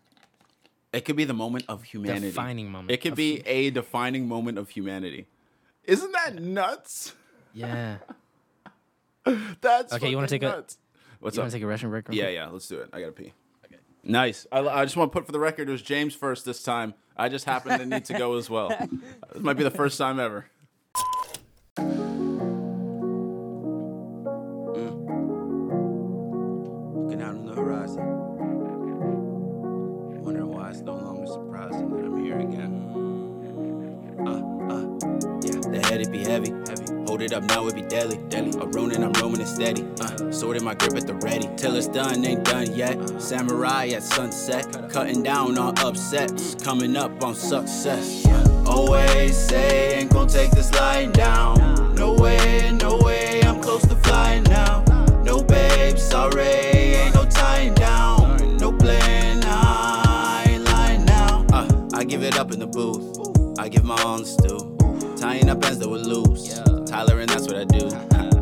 [0.92, 2.28] It could be the moment of humanity.
[2.30, 5.26] Defining moment It could be a defining moment of humanity.
[5.84, 7.14] Isn't that nuts?
[7.54, 7.98] Yeah.
[9.60, 10.64] That's Okay, you wanna fucking take a-
[11.20, 11.44] What's you up?
[11.44, 12.06] want to take a Russian break?
[12.10, 12.88] Yeah, yeah, let's do it.
[12.92, 13.32] I gotta pee.
[13.66, 13.76] Okay.
[14.02, 14.46] Nice.
[14.50, 16.94] I, I just want to put for the record, it was James first this time.
[17.16, 18.70] I just happen to need to go as well.
[19.34, 20.46] This might be the first time ever.
[36.30, 36.86] Heavy, heavy.
[37.06, 38.58] Hold it up now, it be deadly, deadly.
[38.60, 39.84] I'm rolling, I'm roaming it steady.
[40.00, 41.48] Uh, sword in my grip at the ready.
[41.56, 42.96] Till it's done, ain't done yet.
[43.20, 48.26] Samurai at sunset, cutting down on upsets, coming up on success.
[48.64, 51.94] Always say, ain't gon' take this lying down.
[51.96, 54.84] No way, no way, I'm close to flying now.
[55.24, 58.56] No babe, sorry, ain't no tying down.
[58.58, 61.44] No plan, I ain't lying now.
[61.52, 63.58] Uh, I give it up in the booth.
[63.58, 64.69] I give my all stew.
[65.20, 66.58] Tying up ends that were loose.
[66.86, 67.90] Tyler, and that's what I do.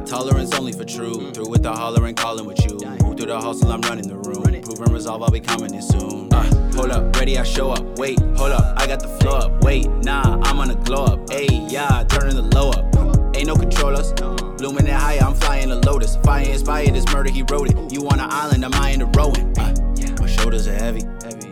[0.07, 1.33] Tolerance only for true.
[1.33, 2.79] Through with the hollering, calling with you.
[3.03, 4.45] Move through the hustle, I'm running the room.
[4.63, 6.33] Proven resolve, I'll be coming in soon.
[6.33, 6.45] Uh,
[6.77, 7.99] hold up, ready, I show up.
[7.99, 9.65] Wait, hold up, I got the flow up.
[9.65, 11.27] Wait, nah, I'm on a glow up.
[11.31, 13.37] Ayy, yeah, turning the low up.
[13.37, 14.13] Ain't no controllers.
[14.57, 16.15] Blooming it higher, I'm flying a lotus.
[16.19, 17.93] Fire inspired, this murder, he wrote it.
[17.93, 19.53] You on an island, I'm in the rowing?
[19.59, 19.75] Uh,
[20.21, 21.03] my shoulders are heavy.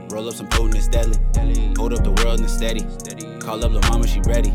[0.09, 1.19] Roll up some potent, it's deadly.
[1.77, 2.87] Hold up the world and it's steady.
[3.47, 4.51] Call up the mama, she ready.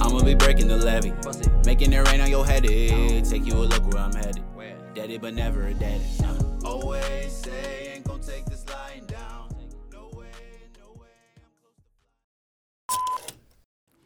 [0.00, 1.12] I'ma be breaking the levee.
[1.66, 2.62] Making it rain on your head.
[2.62, 4.44] Take you a look where I'm headed.
[4.94, 6.00] Deaded but never a dead.
[6.64, 9.48] Always say, ain't gon' take this lying down.
[9.92, 10.26] No way,
[10.78, 11.08] no way.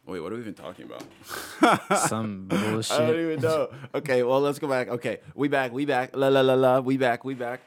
[0.07, 1.99] Wait, what are we even talking about?
[2.09, 2.99] Some bullshit.
[2.99, 3.69] I don't even know.
[3.93, 4.87] Okay, well, let's go back.
[4.87, 6.15] Okay, we back, we back.
[6.15, 7.59] La la la la, we back, we back.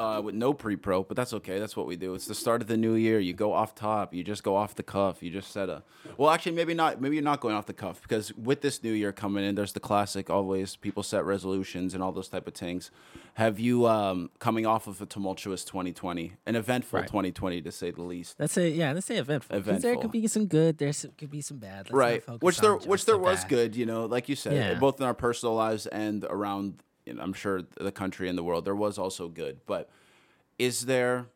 [0.00, 1.58] Uh, with no pre-pro, but that's okay.
[1.58, 2.14] That's what we do.
[2.14, 3.20] It's the start of the new year.
[3.20, 4.14] You go off top.
[4.14, 5.22] You just go off the cuff.
[5.22, 5.82] You just set a.
[6.16, 7.02] Well, actually, maybe not.
[7.02, 9.74] Maybe you're not going off the cuff because with this new year coming in, there's
[9.74, 10.30] the classic.
[10.30, 12.90] Always people set resolutions and all those type of things.
[13.34, 17.06] Have you um coming off of a tumultuous 2020, an eventful Right.
[17.06, 18.36] 2020 to say the least?
[18.38, 18.92] Let's say yeah.
[18.92, 19.54] Let's say eventful.
[19.54, 19.82] Eventful.
[19.82, 20.78] There could be some good.
[20.78, 21.90] There could be some bad.
[21.90, 23.48] Let's right which there which there the was bad.
[23.50, 24.78] good you know like you said Yeah.
[24.78, 26.82] both in our personal lives and around
[27.18, 29.88] i'm sure the country and the world there was also good but
[30.58, 31.26] is there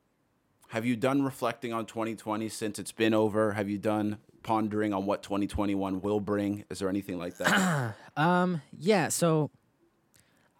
[0.68, 5.07] have you done reflecting on 2020 since it's been over have you done pondering on
[5.07, 8.62] what 2021 will bring is there anything like that Um.
[8.79, 9.09] Yeah.
[9.09, 9.51] So,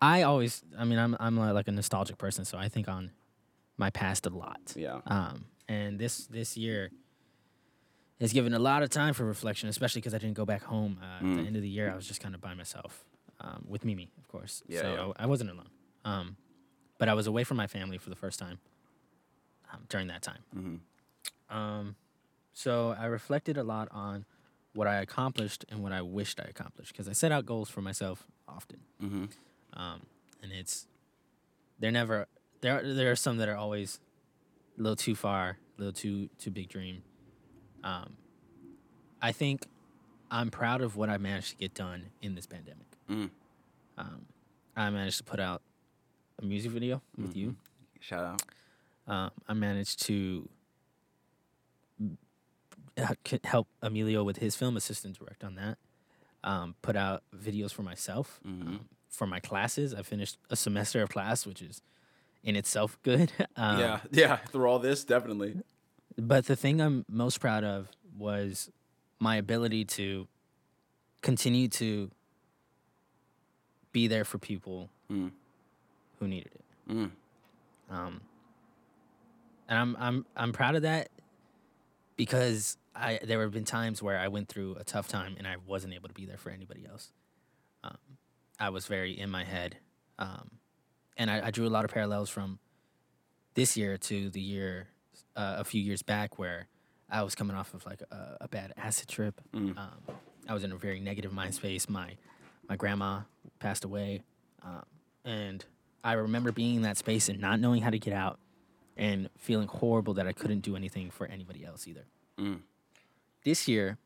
[0.03, 3.13] I always, I mean, I'm I'm like a nostalgic person, so I think on
[3.79, 4.73] my past a lot.
[4.75, 5.01] Yeah.
[5.07, 6.91] Um, and this this year
[8.21, 10.99] has given a lot of time for reflection, especially because I didn't go back home
[11.01, 11.47] uh, at the Mm.
[11.47, 11.91] end of the year.
[11.93, 13.05] I was just kind of by myself,
[13.45, 14.63] um, with Mimi, of course.
[14.67, 15.13] Yeah, so yeah.
[15.17, 15.69] I, I wasn't alone.
[16.05, 16.37] Um,
[16.99, 18.59] but I was away from my family for the first time
[19.73, 20.43] um, during that time.
[20.57, 20.81] Mhm.
[21.55, 21.97] Um,
[22.53, 24.25] so I reflected a lot on
[24.73, 27.81] what I accomplished and what I wished I accomplished because I set out goals for
[27.83, 29.31] myself often Mhm.
[29.75, 30.01] um,
[30.43, 30.87] and it's
[31.79, 32.27] they're never
[32.61, 32.79] there.
[32.81, 34.01] Are, there are some that are always
[34.79, 37.03] a little too far, a little too too big dream.
[37.83, 38.17] Um,
[39.21, 39.67] I think
[40.31, 42.87] I'm proud of what I managed to get done in this pandemic.
[43.11, 43.31] Mm.
[43.99, 44.27] Um,
[44.77, 45.63] I managed to put out
[46.41, 47.57] a music video with you.
[48.01, 48.43] Shout out.
[49.07, 50.49] Um, I managed to
[52.99, 55.79] uh, help Emilio with his film assistant direct on that.
[56.43, 59.95] Um, put out videos for myself um, for my classes.
[59.95, 61.81] I finished a semester of class, which is
[62.43, 63.33] in itself good.
[63.57, 64.01] um, yeah.
[64.11, 64.37] Yeah.
[64.37, 65.57] Through all this, definitely.
[66.19, 68.71] But the thing I'm most proud of was
[69.19, 70.29] my ability to
[71.23, 72.11] continue to
[73.95, 75.31] be there for people Mm.
[76.19, 76.93] who needed it.
[76.93, 77.11] Mm.
[77.91, 78.21] Um,
[79.69, 81.09] and I'm I'm I'm proud of that
[82.17, 85.57] because I there have been times where I went through a tough time and I
[85.67, 87.13] wasn't able to be there for anybody else.
[87.83, 87.97] Um,
[88.59, 89.77] I was very in my head,
[90.19, 90.51] um,
[91.17, 92.59] and I, I drew a lot of parallels from
[93.55, 94.89] this year to the year
[95.37, 96.69] uh, a few years back where
[97.11, 99.41] I was coming off of like a, a bad acid trip.
[99.53, 99.77] Mm.
[99.77, 100.17] Um,
[100.49, 101.89] I was in a very negative mind space.
[101.89, 102.17] My
[102.69, 103.21] my grandma
[103.59, 104.23] passed away,
[104.63, 104.85] um,
[105.25, 105.65] and
[106.03, 108.39] I remember being in that space and not knowing how to get out,
[108.97, 112.05] and feeling horrible that I couldn't do anything for anybody else either.
[112.39, 112.61] Mm.
[113.45, 113.99] This year,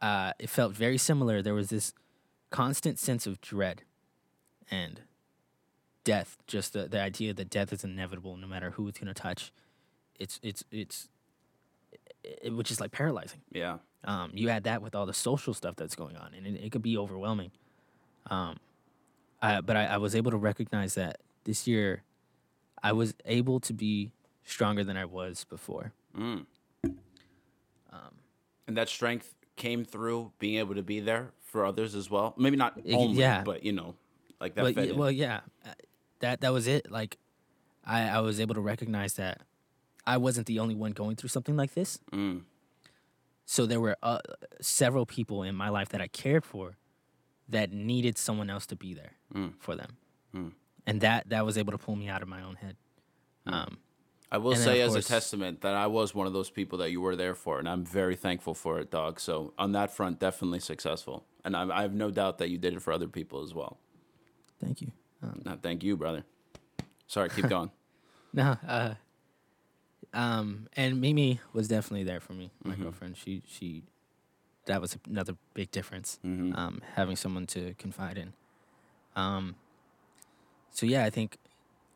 [0.00, 1.42] uh, it felt very similar.
[1.42, 1.94] There was this
[2.50, 3.82] constant sense of dread
[4.70, 5.00] and
[6.04, 6.36] death.
[6.46, 9.52] Just the, the idea that death is inevitable, no matter who it's gonna touch.
[10.20, 11.08] It's it's it's
[12.22, 13.40] it, which is like paralyzing.
[13.50, 13.78] Yeah.
[14.04, 16.72] Um, you add that with all the social stuff that's going on, and it, it
[16.72, 17.50] could be overwhelming.
[18.30, 18.56] Um,
[19.42, 22.02] I, but I, I was able to recognize that this year,
[22.82, 24.12] I was able to be
[24.44, 25.92] stronger than I was before.
[26.16, 26.46] Mm.
[26.84, 26.90] Um,
[28.66, 32.34] And that strength came through being able to be there for others as well.
[32.36, 33.42] Maybe not only, yeah.
[33.42, 33.94] but you know,
[34.40, 34.74] like that.
[34.74, 35.70] but well, yeah, uh,
[36.20, 36.90] that that was it.
[36.90, 37.18] Like,
[37.84, 39.42] I I was able to recognize that
[40.06, 41.98] I wasn't the only one going through something like this.
[42.12, 42.42] Mm.
[43.46, 44.20] So there were uh,
[44.60, 46.76] several people in my life that I cared for
[47.48, 49.52] that needed someone else to be there Mm.
[49.58, 49.96] for them,
[50.34, 50.52] Mm.
[50.86, 52.76] and that that was able to pull me out of my own head.
[53.46, 53.52] Mm.
[53.52, 53.78] Um,
[54.32, 56.90] I will say as course- a testament that I was one of those people that
[56.90, 59.20] you were there for, and I'm very thankful for it, dog.
[59.20, 62.74] So on that front, definitely successful, and I, I have no doubt that you did
[62.74, 63.78] it for other people as well.
[64.60, 64.90] thank you.
[65.22, 66.24] Um, No, thank you, brother.
[67.06, 67.70] Sorry, keep going.
[68.32, 68.94] no, uh,
[70.12, 72.82] um, and Mimi was definitely there for me, my Mhm.
[72.82, 73.16] girlfriend.
[73.16, 73.84] She she,
[74.66, 76.18] that was another big difference.
[76.22, 78.32] hmm um, having someone to confide in.
[79.16, 79.56] Um,
[80.72, 81.38] so yeah, I think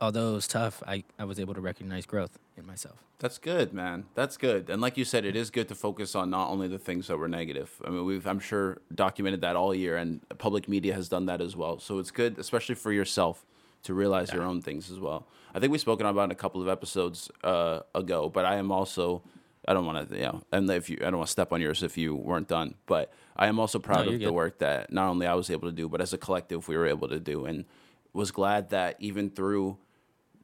[0.01, 3.03] although it was tough, I, I was able to recognize growth in myself.
[3.19, 4.05] That's good, man.
[4.15, 4.71] That's good.
[4.71, 7.17] And like you said, it is good to focus on not only the things that
[7.17, 7.71] were negative.
[7.85, 11.41] I mean, we've I'm sure documented that all year, and public media has done that
[11.41, 11.81] as well.
[11.81, 13.45] So it's good, especially for yourself,
[13.83, 15.27] to realize your own things as well.
[15.53, 18.57] I think we've spoken about it in a couple of episodes uh, ago, but I
[18.57, 19.23] am also.
[19.67, 21.61] I don't want to, you know, and if you, I don't want to step on
[21.61, 24.93] yours if you weren't done, but I am also proud you're of the work that
[24.93, 27.21] not only I was able to do, but as a collective we were able to
[27.21, 27.65] do, and
[28.13, 29.79] was glad that even through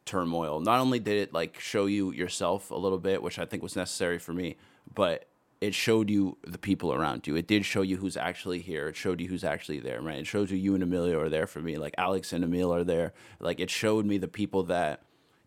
[0.05, 0.61] turmoil.
[0.61, 3.77] Not only did it like show you yourself a little bit, which I think was
[3.77, 4.57] necessary for me,
[4.93, 5.27] but
[5.61, 7.37] it showed you the people around you.
[7.37, 8.89] It did show you who's actually here.
[8.89, 10.19] It showed you who's actually there, right?
[10.19, 11.79] It shows you you and Amelia are there for me.
[11.79, 13.15] Like Alex and Emil are there.
[13.41, 15.03] Like it showed me the people that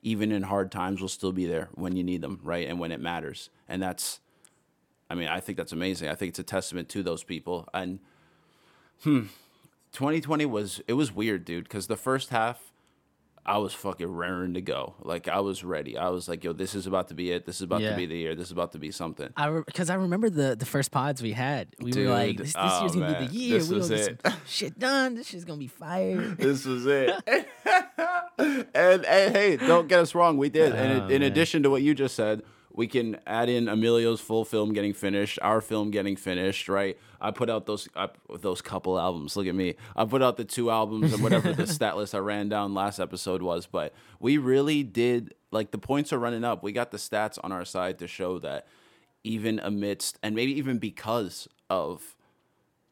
[0.07, 2.67] even in hard times will still be there when you need them, right?
[2.67, 3.49] And when it matters.
[3.67, 4.21] And that's
[5.09, 6.07] I mean, I think that's amazing.
[6.07, 7.67] I think it's a testament to those people.
[7.73, 7.99] And
[9.03, 9.23] hmm,
[9.91, 12.71] 2020 was it was weird, dude, because the first half
[13.45, 14.95] I was fucking raring to go.
[15.01, 15.97] Like I was ready.
[15.97, 17.45] I was like, yo, this is about to be it.
[17.45, 17.91] This is about Yeah.
[17.91, 18.35] to be the year.
[18.35, 19.29] This is about to be something.
[19.35, 21.67] I because I remember the the first pods we had.
[21.79, 23.59] We were like, this, this oh, year's gonna be the year.
[23.59, 24.23] This we was gonna it.
[24.23, 25.15] get shit done.
[25.15, 26.21] This shit's gonna be fire.
[26.39, 27.11] this was it.
[28.37, 28.67] and,
[29.05, 30.73] and hey, don't get us wrong, we did.
[30.73, 31.31] and Oh, in, in man.
[31.31, 35.39] addition to what you just said, we can add in Emilio's full film getting finished,
[35.41, 36.95] our film getting finished, right?
[37.19, 38.09] I put out those I,
[38.39, 39.35] those couple albums.
[39.35, 39.75] Look at me.
[39.95, 42.99] I put out the two albums and whatever the stat list I ran down last
[42.99, 46.61] episode was, but we really did like the points are running up.
[46.61, 48.67] We got the stats on our side to show that
[49.23, 52.15] even amidst and maybe even because of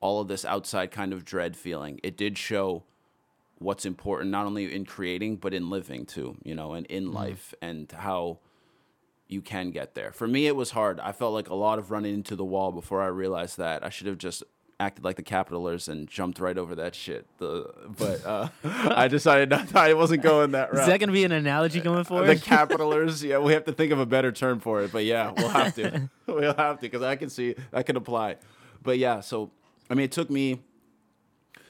[0.01, 2.83] all of this outside kind of dread feeling, it did show
[3.59, 7.53] what's important not only in creating but in living too you know and in life
[7.61, 8.37] and how
[9.27, 10.11] you can get there.
[10.11, 10.99] For me it was hard.
[10.99, 13.83] I felt like a lot of running into the wall before i realized that.
[13.83, 14.43] I should have just
[14.79, 17.25] acted like the capitalers and jumped right over that shit.
[17.39, 21.13] The, but uh, i decided not i wasn't going that route Is that going to
[21.13, 22.27] be an analogy going forward?
[22.27, 25.31] the capitalers yeah we have to think of a better term for it but yeah
[25.35, 26.09] we'll have to.
[26.27, 28.35] We'll have to because i can see that can apply.
[28.83, 29.49] But yeah so
[29.89, 30.59] i mean it took me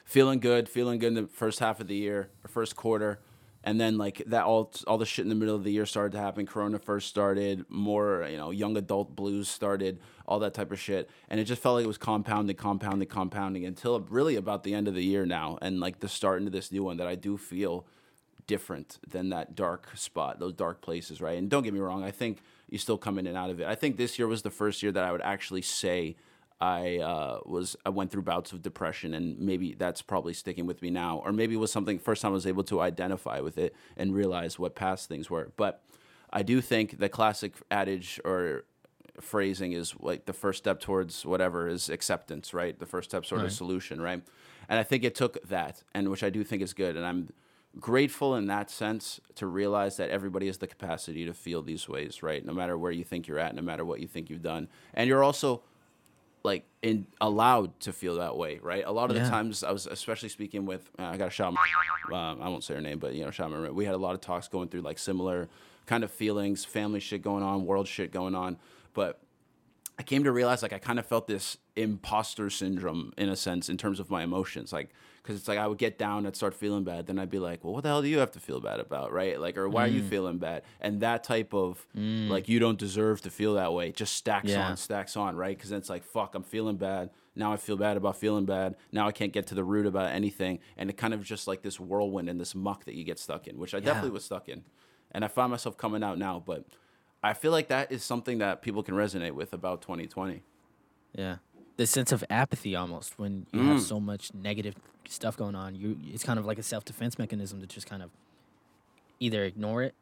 [0.06, 3.20] feeling good feeling good in the first half of the year or first quarter
[3.62, 6.12] and then like that all all the shit in the middle of the year started
[6.12, 10.72] to happen corona first started more you know young adult blues started all that type
[10.72, 14.62] of shit and it just felt like it was compounding compounding compounding until really about
[14.62, 17.06] the end of the year now and like the start into this new one that
[17.06, 17.84] i do feel
[18.46, 21.38] different than that dark spot, those dark places, right?
[21.38, 22.38] And don't get me wrong, I think
[22.68, 23.66] you still come in and out of it.
[23.66, 26.16] I think this year was the first year that I would actually say
[26.60, 30.80] I uh, was I went through bouts of depression, and maybe that's probably sticking with
[30.80, 33.58] me now, or maybe it was something first time I was able to identify with
[33.58, 35.52] it and realize what past things were.
[35.56, 35.82] But
[36.30, 38.64] I do think the classic adage or
[39.20, 42.78] phrasing is like the first step towards whatever is acceptance, right?
[42.78, 44.22] The first step sort of solution, right?
[44.68, 47.32] And I think it took that, and which I do think is good, and I'm
[47.78, 52.22] grateful in that sense to realize that everybody has the capacity to feel these ways,
[52.22, 52.44] right?
[52.44, 55.08] No matter where you think you're at, no matter what you think you've done, and
[55.08, 55.62] you're also
[56.46, 58.84] like in allowed to feel that way, right?
[58.86, 59.24] A lot of Yeah.
[59.24, 61.48] the times I was especially speaking with uh, I got a shot.
[62.14, 63.50] Um, I won't say her name, but you know, shot.
[63.74, 65.48] We had a lot of talks going through like similar
[65.84, 68.56] kind of feelings, family shit going on, world shit going on,
[68.94, 69.20] but
[69.98, 73.68] I came to realize like I kind of felt this imposter syndrome in a sense
[73.68, 74.90] in terms of my emotions, like
[75.26, 77.64] because it's like I would get down, I'd start feeling bad, then I'd be like,
[77.64, 79.40] well, what the hell do you have to feel bad about, right?
[79.40, 80.08] Like, or why are you Mm.
[80.08, 80.62] feeling bad?
[80.80, 84.68] And that type of like you don't deserve to feel that way just stacks Yeah.
[84.68, 85.56] on, stacks on, right?
[85.56, 87.10] Because then it's like fuck, I'm feeling bad.
[87.34, 88.76] Now I feel bad about feeling bad.
[88.92, 91.62] Now I can't get to the root about anything, and it kind of just like
[91.62, 94.48] this whirlwind and this muck that you get stuck in, which I definitely was stuck
[94.48, 94.64] in,
[95.10, 96.64] and I find myself coming out now, but.
[97.22, 100.42] I feel like that is something that people can resonate with about 2020.
[101.12, 101.36] Yeah.
[101.76, 103.66] The sense of apathy almost when you Mm.
[103.68, 104.74] have so much negative
[105.08, 105.74] stuff going on.
[105.74, 108.10] You it's kind of like a self defense mechanism to just kind of
[109.20, 109.94] either ignore it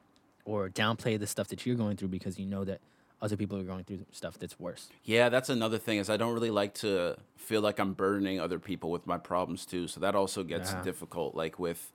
[0.45, 2.81] or downplay the stuff that you're going through because you know that
[3.23, 4.89] other people are going through stuff that's worse.
[5.05, 8.59] Yeah, that's another thing is I don't really like to feel like I'm burdening other
[8.59, 9.89] people with my problems too.
[9.89, 10.83] So that also gets Yeah.
[10.83, 11.91] difficult like with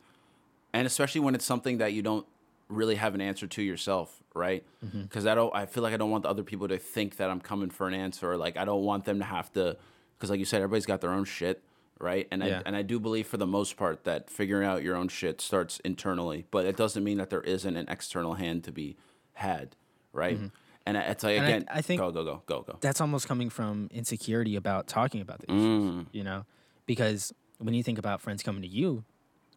[0.73, 2.25] and especially when it's something that you don't
[2.70, 4.63] really have an answer to yourself, right?
[4.86, 5.01] Mm-hmm.
[5.03, 7.30] Because I don't I feel like I don't want the other people to think that
[7.30, 9.76] I'm coming for an answer like I don't want them to have to
[10.20, 11.63] cuz like you said everybody's got their own shit,
[11.99, 12.28] right?
[12.32, 12.59] And Yeah.
[12.59, 15.41] I and I do believe for the most part that figuring out your own shit
[15.41, 18.97] starts internally, but it doesn't mean that there isn't an external hand to be
[19.34, 19.76] had,
[20.13, 20.39] right?
[20.86, 21.43] And I- it's like Mm-hmm.
[21.43, 22.78] And I- again, I think- go go go go go.
[22.82, 26.05] That's almost coming from insecurity about talking about the issues, Mm.
[26.11, 26.45] you know?
[26.86, 29.03] Because when you think about friends coming to you,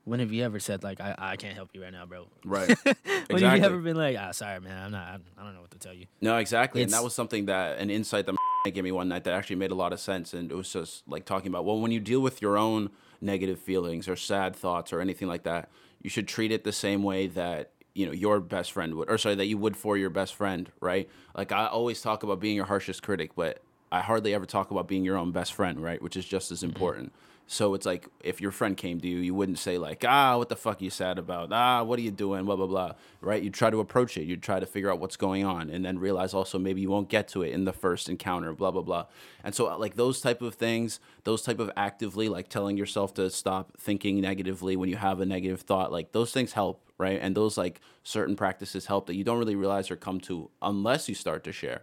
[0.04, 2.26] when have you ever said like I, I can't help you right now, bro?
[2.44, 2.76] Right.
[3.30, 5.60] When have you ever been like, ah, sorry, man, I'm not, I, I don't know
[5.62, 6.06] what to tell you.
[6.20, 6.82] No, exactly.
[6.82, 8.34] and that was something that an insight that
[8.74, 10.34] gave me one night that actually made a lot of sense.
[10.34, 12.90] And it was just like talking about, well, when you deal with your own
[13.20, 15.70] negative feelings or sad thoughts or anything like that,
[16.02, 19.18] you should treat it the same way that you know your best friend would or
[19.18, 22.56] sorry that you would for your best friend right like i always talk about being
[22.56, 26.00] your harshest critic but i hardly ever talk about being your own best friend right
[26.00, 27.12] which is just as important
[27.46, 30.48] so it's like if your friend came to you you wouldn't say like ah what
[30.48, 31.52] the fuck you sad about?
[31.52, 32.44] Ah what are you doing?
[32.44, 33.42] Blah blah blah right?
[33.42, 34.24] You try to approach it.
[34.24, 37.08] You try to figure out what's going on and then realize also maybe you won't
[37.08, 39.06] get to it in the first encounter blah blah blah.
[39.44, 43.30] And so like those type of things those type of actively like telling yourself to
[43.30, 47.18] stop thinking negatively when you have a negative thought like those things help right?
[47.20, 51.08] And those like certain practices help that you don't really realize or come to unless
[51.08, 51.82] you start to share.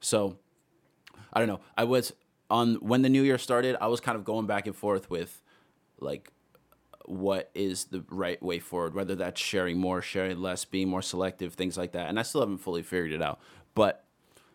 [0.00, 0.36] So
[1.32, 1.60] I don't know.
[1.76, 2.12] I was
[2.50, 3.76] on when the new year started.
[3.80, 5.42] I was kind of going back and forth with,
[6.00, 6.32] like,
[7.06, 8.94] what is the right way forward?
[8.94, 12.08] Whether that's sharing more, sharing less, being more selective, things like that.
[12.08, 13.40] And I still haven't fully figured it out.
[13.74, 14.04] But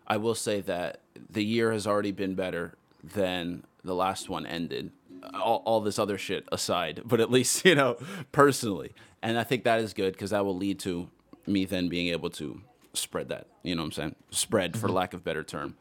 [0.06, 4.92] I will say that the year has already been better than the last one ended.
[5.34, 7.96] All, all this other shit aside, but at least you know
[8.32, 8.92] personally,
[9.22, 11.08] and I think that is good because that will lead to
[11.46, 12.60] me then being able to
[12.92, 13.46] spread that.
[13.62, 14.14] You know what I'm saying?
[14.30, 14.96] Spread, for mm-hmm.
[14.96, 15.76] lack of better term.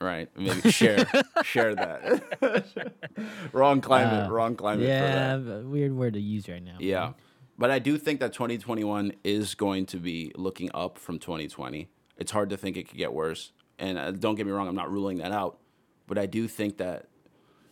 [0.00, 0.28] Right?
[0.36, 1.06] Maybe share,
[1.42, 2.92] share that.
[3.52, 4.84] wrong climate, Uh, wrong climate.
[4.84, 5.42] for that.
[5.46, 6.76] Yeah, weird word to use right now.
[6.78, 7.12] Yeah.
[7.58, 11.88] But I do think that 2021 is going to be looking up from 2020.
[12.18, 13.52] It's hard to think it could get worse.
[13.78, 15.58] And uh, don't get me wrong, I'm not ruling that out.
[16.06, 17.08] But I do think that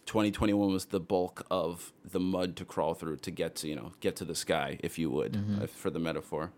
[0.06, 3.92] 2021 was the bulk of the mud to crawl through to get to, you know,
[4.00, 6.50] get to the sky, if you would, uh, for the metaphor.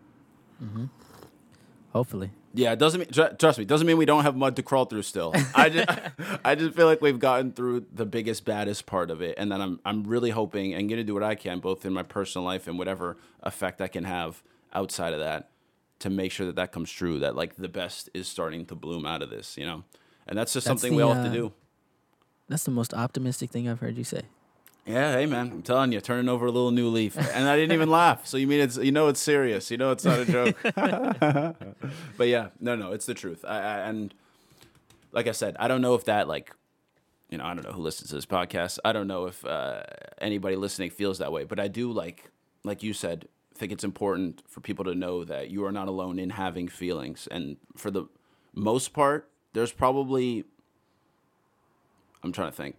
[1.91, 2.31] Hopefully.
[2.57, 3.65] Yeah, it doesn't mean tr- trust me.
[3.65, 5.03] Doesn't mean we don't have mud to crawl through.
[5.03, 5.87] Still, I just
[6.45, 9.61] I just feel like we've gotten through the biggest, baddest part of it, and then
[9.61, 12.67] I'm I'm really hoping and gonna do what I can, both in my personal life
[12.67, 14.41] and whatever effect I can have
[14.73, 15.49] outside of that,
[15.99, 17.19] to make sure that that comes true.
[17.19, 19.83] That like the best is starting to bloom out of this, you know,
[20.27, 21.53] and that's just That's something we all have to uh, do.
[22.49, 24.23] That's the most optimistic thing I've heard you say.
[24.87, 27.73] Yeah, hey man, I'm telling you, turning over a little new leaf, and I didn't
[27.73, 28.25] even laugh.
[28.25, 30.55] So you mean it's you know it's serious, you know it's not a joke.
[32.17, 33.43] but yeah, no, no, it's the truth.
[33.45, 34.13] I, I, and
[35.11, 36.55] like I said, I don't know if that like,
[37.29, 38.79] you know, I don't know who listens to this podcast.
[38.85, 39.83] I don't know if uh,
[40.19, 42.31] anybody listening feels that way, but I do like,
[42.63, 46.17] like you said, think it's important for people to know that you are not alone
[46.17, 48.05] in having feelings, and for the
[48.53, 50.45] most part, there's probably.
[52.23, 52.75] I'm trying to think.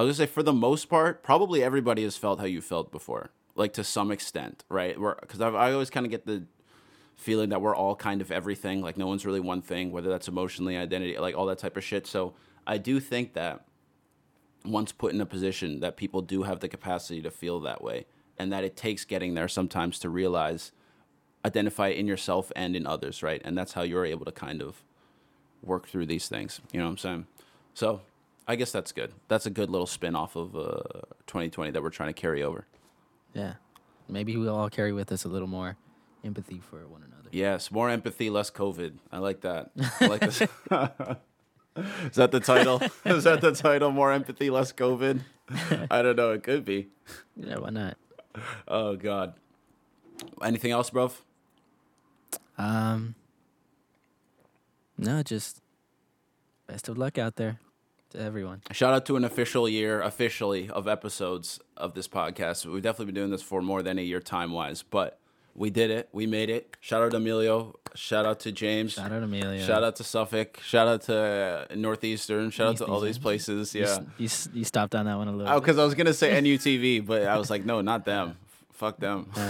[0.00, 2.90] I was gonna say for the most part, probably everybody has felt how you felt
[2.90, 4.96] before, like to some extent, right?
[5.20, 6.44] Because I always kind of get the
[7.16, 10.26] feeling that we're all kind of everything, like no one's really one thing, whether that's
[10.26, 12.06] emotionally, identity, like all that type of shit.
[12.06, 12.32] So
[12.66, 13.66] I do think that
[14.64, 18.06] once put in a position that people do have the capacity to feel that way,
[18.38, 20.72] and that it takes getting there sometimes to realize,
[21.44, 23.42] identify in yourself and in others, right?
[23.44, 24.82] And that's how you're able to kind of
[25.62, 26.58] work through these things.
[26.72, 27.26] You know what I'm saying?
[27.74, 28.00] So
[28.46, 29.12] I guess that's good.
[29.28, 30.82] That's a good little spin off of uh,
[31.26, 32.66] 2020 that we're trying to carry over.
[33.34, 33.54] Yeah.
[34.08, 35.76] Maybe we'll all carry with us a little more
[36.24, 37.28] empathy for one another.
[37.30, 38.98] Yes, more empathy, less COVID.
[39.12, 39.70] I like that.
[40.00, 40.40] I like this.
[42.10, 42.82] Is that the title?
[43.04, 43.92] Is that the title?
[43.92, 45.20] More empathy, less COVID?
[45.90, 46.32] I don't know.
[46.32, 46.88] It could be.
[47.36, 47.96] Yeah, why not?
[48.66, 49.34] Oh God.
[50.42, 51.12] Anything else, bro?
[52.58, 53.14] Um,
[54.98, 55.62] no, just
[56.66, 57.58] best of luck out there
[58.10, 58.62] to everyone.
[58.72, 62.66] Shout out to an official year, officially, of episodes of this podcast.
[62.66, 65.18] We've definitely been doing this for more than a year time wise, but
[65.54, 66.08] we did it.
[66.12, 66.76] We made it.
[66.80, 67.74] Shout out to Emilio.
[67.94, 68.92] Shout out to James.
[68.92, 69.64] Shout out Amelia.
[69.64, 70.60] Shout out to Suffolk.
[70.62, 72.50] Shout out to uh, Northeastern.
[72.50, 73.74] Shout out to all these places.
[73.74, 73.98] Yeah.
[74.20, 75.52] s- you, you stopped on that one a little.
[75.52, 78.36] Oh, because I was gonna say NUTV, but I was like, no, not them.
[78.72, 79.30] Fuck them.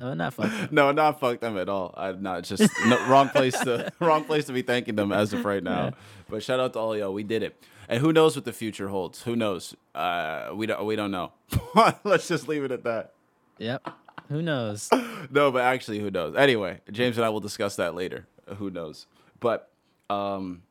[0.00, 0.72] Oh, not fuck.
[0.72, 1.94] no, not fuck them at all.
[1.96, 5.44] I'm not just no, wrong place to wrong place to be thanking them as of
[5.44, 5.92] right now.
[6.28, 7.12] But shout out to all y'all.
[7.14, 7.62] We did it.
[7.88, 9.22] And who knows what the future holds?
[9.22, 9.74] Who knows?
[9.94, 10.84] Uh, we don't.
[10.84, 11.32] We don't know.
[12.04, 13.14] Let's just leave it at that.
[13.58, 13.88] Yep.
[14.28, 14.90] Who knows?
[15.30, 16.34] No, but actually, who knows?
[16.36, 18.26] Anyway, James and I will discuss that later.
[18.56, 19.06] Who knows?
[19.40, 19.70] But
[20.08, 20.62] um,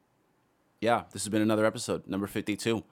[0.82, 2.84] yeah, this has been another episode, number 52.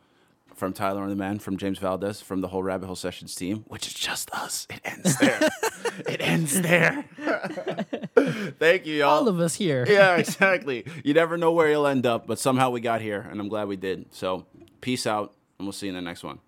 [0.55, 3.65] From Tyler and the Man, from James Valdez, from the whole Rabbit Hole Sessions team,
[3.67, 4.65] which is just us.
[4.69, 5.49] It ends there.
[6.07, 7.05] it ends there.
[8.57, 9.09] Thank you, y'all.
[9.09, 9.85] All of us here.
[9.89, 10.85] yeah, exactly.
[11.03, 13.67] You never know where you'll end up, but somehow we got here, and I'm glad
[13.67, 14.13] we did.
[14.13, 14.45] So,
[14.79, 16.39] peace out, and we'll see you in the next one.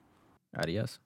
[0.57, 0.99] Adios.